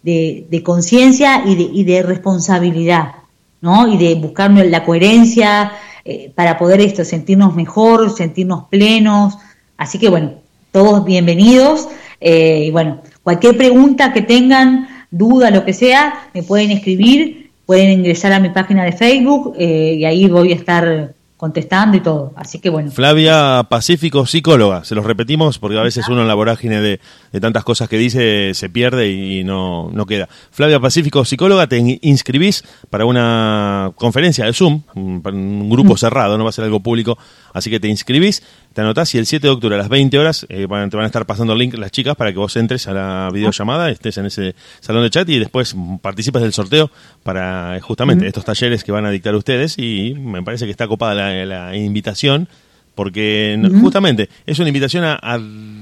[0.02, 3.14] de, conciencia y de, y de responsabilidad,
[3.60, 3.88] ¿no?
[3.88, 5.72] Y de buscar la coherencia
[6.04, 9.38] eh, para poder esto, sentirnos mejor, sentirnos plenos.
[9.76, 10.34] Así que, bueno,
[10.72, 11.88] todos bienvenidos.
[12.20, 17.90] Eh, y bueno, cualquier pregunta que tengan, duda, lo que sea, me pueden escribir, pueden
[17.90, 22.32] ingresar a mi página de Facebook y ahí voy a estar contestando y todo.
[22.36, 22.92] Así que bueno.
[22.92, 27.00] Flavia Pacífico, psicóloga, se los repetimos porque a veces uno en la vorágine de,
[27.40, 30.28] tantas cosas que dice se pierde y no, no queda.
[30.52, 35.98] Flavia Pacífico, psicóloga, te inscribís para una conferencia de Zoom, un, grupo mm.
[35.98, 37.18] cerrado, no va a ser algo público,
[37.52, 40.46] así que te inscribís te anotás y el 7 de octubre a las 20 horas
[40.48, 42.92] eh, te van a estar pasando el link las chicas para que vos entres a
[42.92, 46.90] la videollamada, estés en ese salón de chat y después participes del sorteo
[47.22, 50.88] para eh, justamente estos talleres que van a dictar ustedes y me parece que está
[50.88, 51.14] copada
[51.44, 52.48] la, invitación
[52.94, 55.38] porque justamente es una invitación a,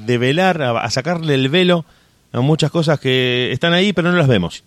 [0.07, 1.85] develar, a, sacarle el velo
[2.33, 4.65] a muchas cosas que están ahí pero no las vemos.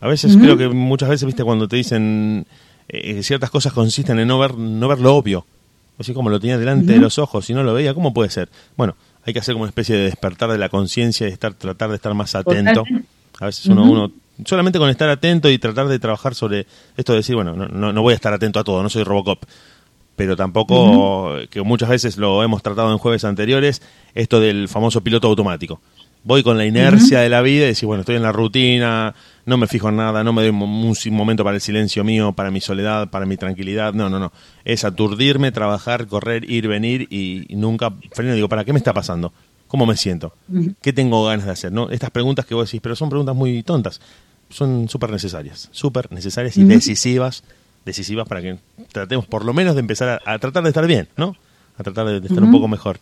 [0.00, 2.46] A veces creo que muchas veces, viste, cuando te dicen
[2.88, 5.44] eh, ciertas cosas consisten en no ver, no ver lo obvio
[5.98, 8.48] Así como lo tenía delante de los ojos y no lo veía, ¿cómo puede ser?
[8.76, 11.90] Bueno, hay que hacer como una especie de despertar de la conciencia y estar, tratar
[11.90, 12.84] de estar más atento.
[13.40, 14.12] A veces uno, uno,
[14.44, 18.02] solamente con estar atento y tratar de trabajar sobre esto de decir, bueno, no, no,
[18.02, 19.42] voy a estar atento a todo, no soy Robocop.
[20.14, 23.82] Pero tampoco, que muchas veces lo hemos tratado en jueves anteriores,
[24.14, 25.80] esto del famoso piloto automático
[26.28, 29.14] voy con la inercia de la vida y decir, bueno, estoy en la rutina,
[29.46, 32.50] no me fijo en nada, no me doy un, momento para el silencio mío, para
[32.50, 33.94] mi soledad, para mi tranquilidad.
[33.94, 34.30] No, no, no.
[34.62, 38.34] Es aturdirme, trabajar, correr, ir, venir y, nunca freno.
[38.34, 39.32] Digo, ¿para qué me está pasando?
[39.68, 40.34] ¿Cómo me siento?
[40.82, 41.72] ¿Qué tengo ganas de hacer?
[41.72, 41.88] ¿no?
[41.88, 43.98] Estas preguntas que vos decís, pero son preguntas muy tontas,
[44.50, 47.42] son súper necesarias, súper necesarias y decisivas,
[47.86, 48.58] decisivas para que
[48.92, 51.36] tratemos por lo menos de empezar a, tratar de estar bien, ¿no?
[51.78, 53.00] A tratar de, estar un poco mejor.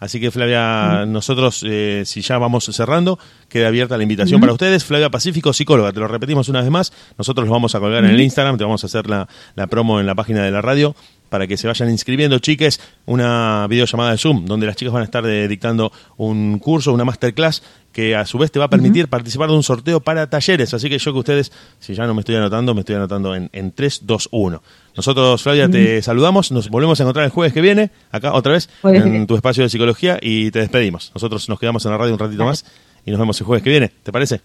[0.00, 3.18] Así que Flavia, nosotros, eh, si ya vamos cerrando,
[3.50, 4.82] queda abierta la invitación para ustedes.
[4.82, 6.92] Flavia Pacífico, psicóloga, te lo repetimos una vez más.
[7.18, 10.00] Nosotros lo vamos a colgar en el Instagram, te vamos a hacer la, la promo
[10.00, 10.96] en la página de la radio
[11.28, 15.04] para que se vayan inscribiendo, chiques, una videollamada de Zoom, donde las chicas van a
[15.04, 17.62] estar dictando un curso, una masterclass,
[17.92, 20.74] que a su vez te va a permitir participar de un sorteo para talleres.
[20.74, 23.50] Así que yo que ustedes, si ya no me estoy anotando, me estoy anotando en,
[23.52, 24.62] en 3, 2, 1.
[24.96, 28.68] Nosotros, Flavia, te saludamos, nos volvemos a encontrar el jueves que viene, acá otra vez,
[28.84, 31.10] en tu espacio de psicología, y te despedimos.
[31.14, 32.64] Nosotros nos quedamos en la radio un ratito más
[33.04, 34.40] y nos vemos el jueves que viene, ¿te parece?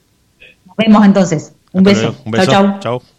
[0.66, 1.54] Nos vemos entonces.
[1.72, 2.16] Un beso.
[2.26, 2.52] Un beso.
[2.52, 3.02] Chao, chao.
[3.02, 3.15] Y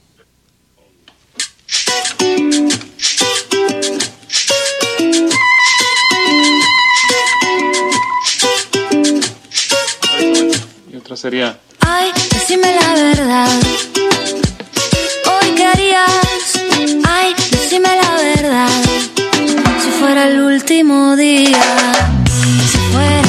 [11.16, 11.58] Sería.
[11.80, 13.48] Ay, decime la verdad.
[15.24, 16.60] Hoy qué harías.
[17.08, 18.68] Ay, decime la verdad.
[19.82, 21.62] Si fuera el último día,
[22.70, 23.22] si fuera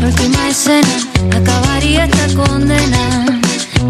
[0.00, 0.88] la última escena,
[1.36, 3.26] acabaría esta condena.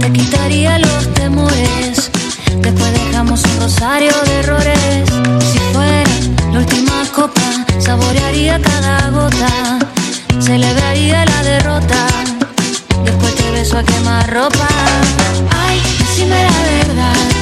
[0.01, 2.11] Te quitaría los temores.
[2.57, 5.09] Después dejamos un rosario de errores.
[5.53, 6.11] Si fuera
[6.53, 9.79] la última copa, saborearía cada gota.
[10.41, 12.24] Celebraría la derrota
[13.65, 14.69] beso a quemar ropa.
[15.51, 17.34] Ay, decime la verdad.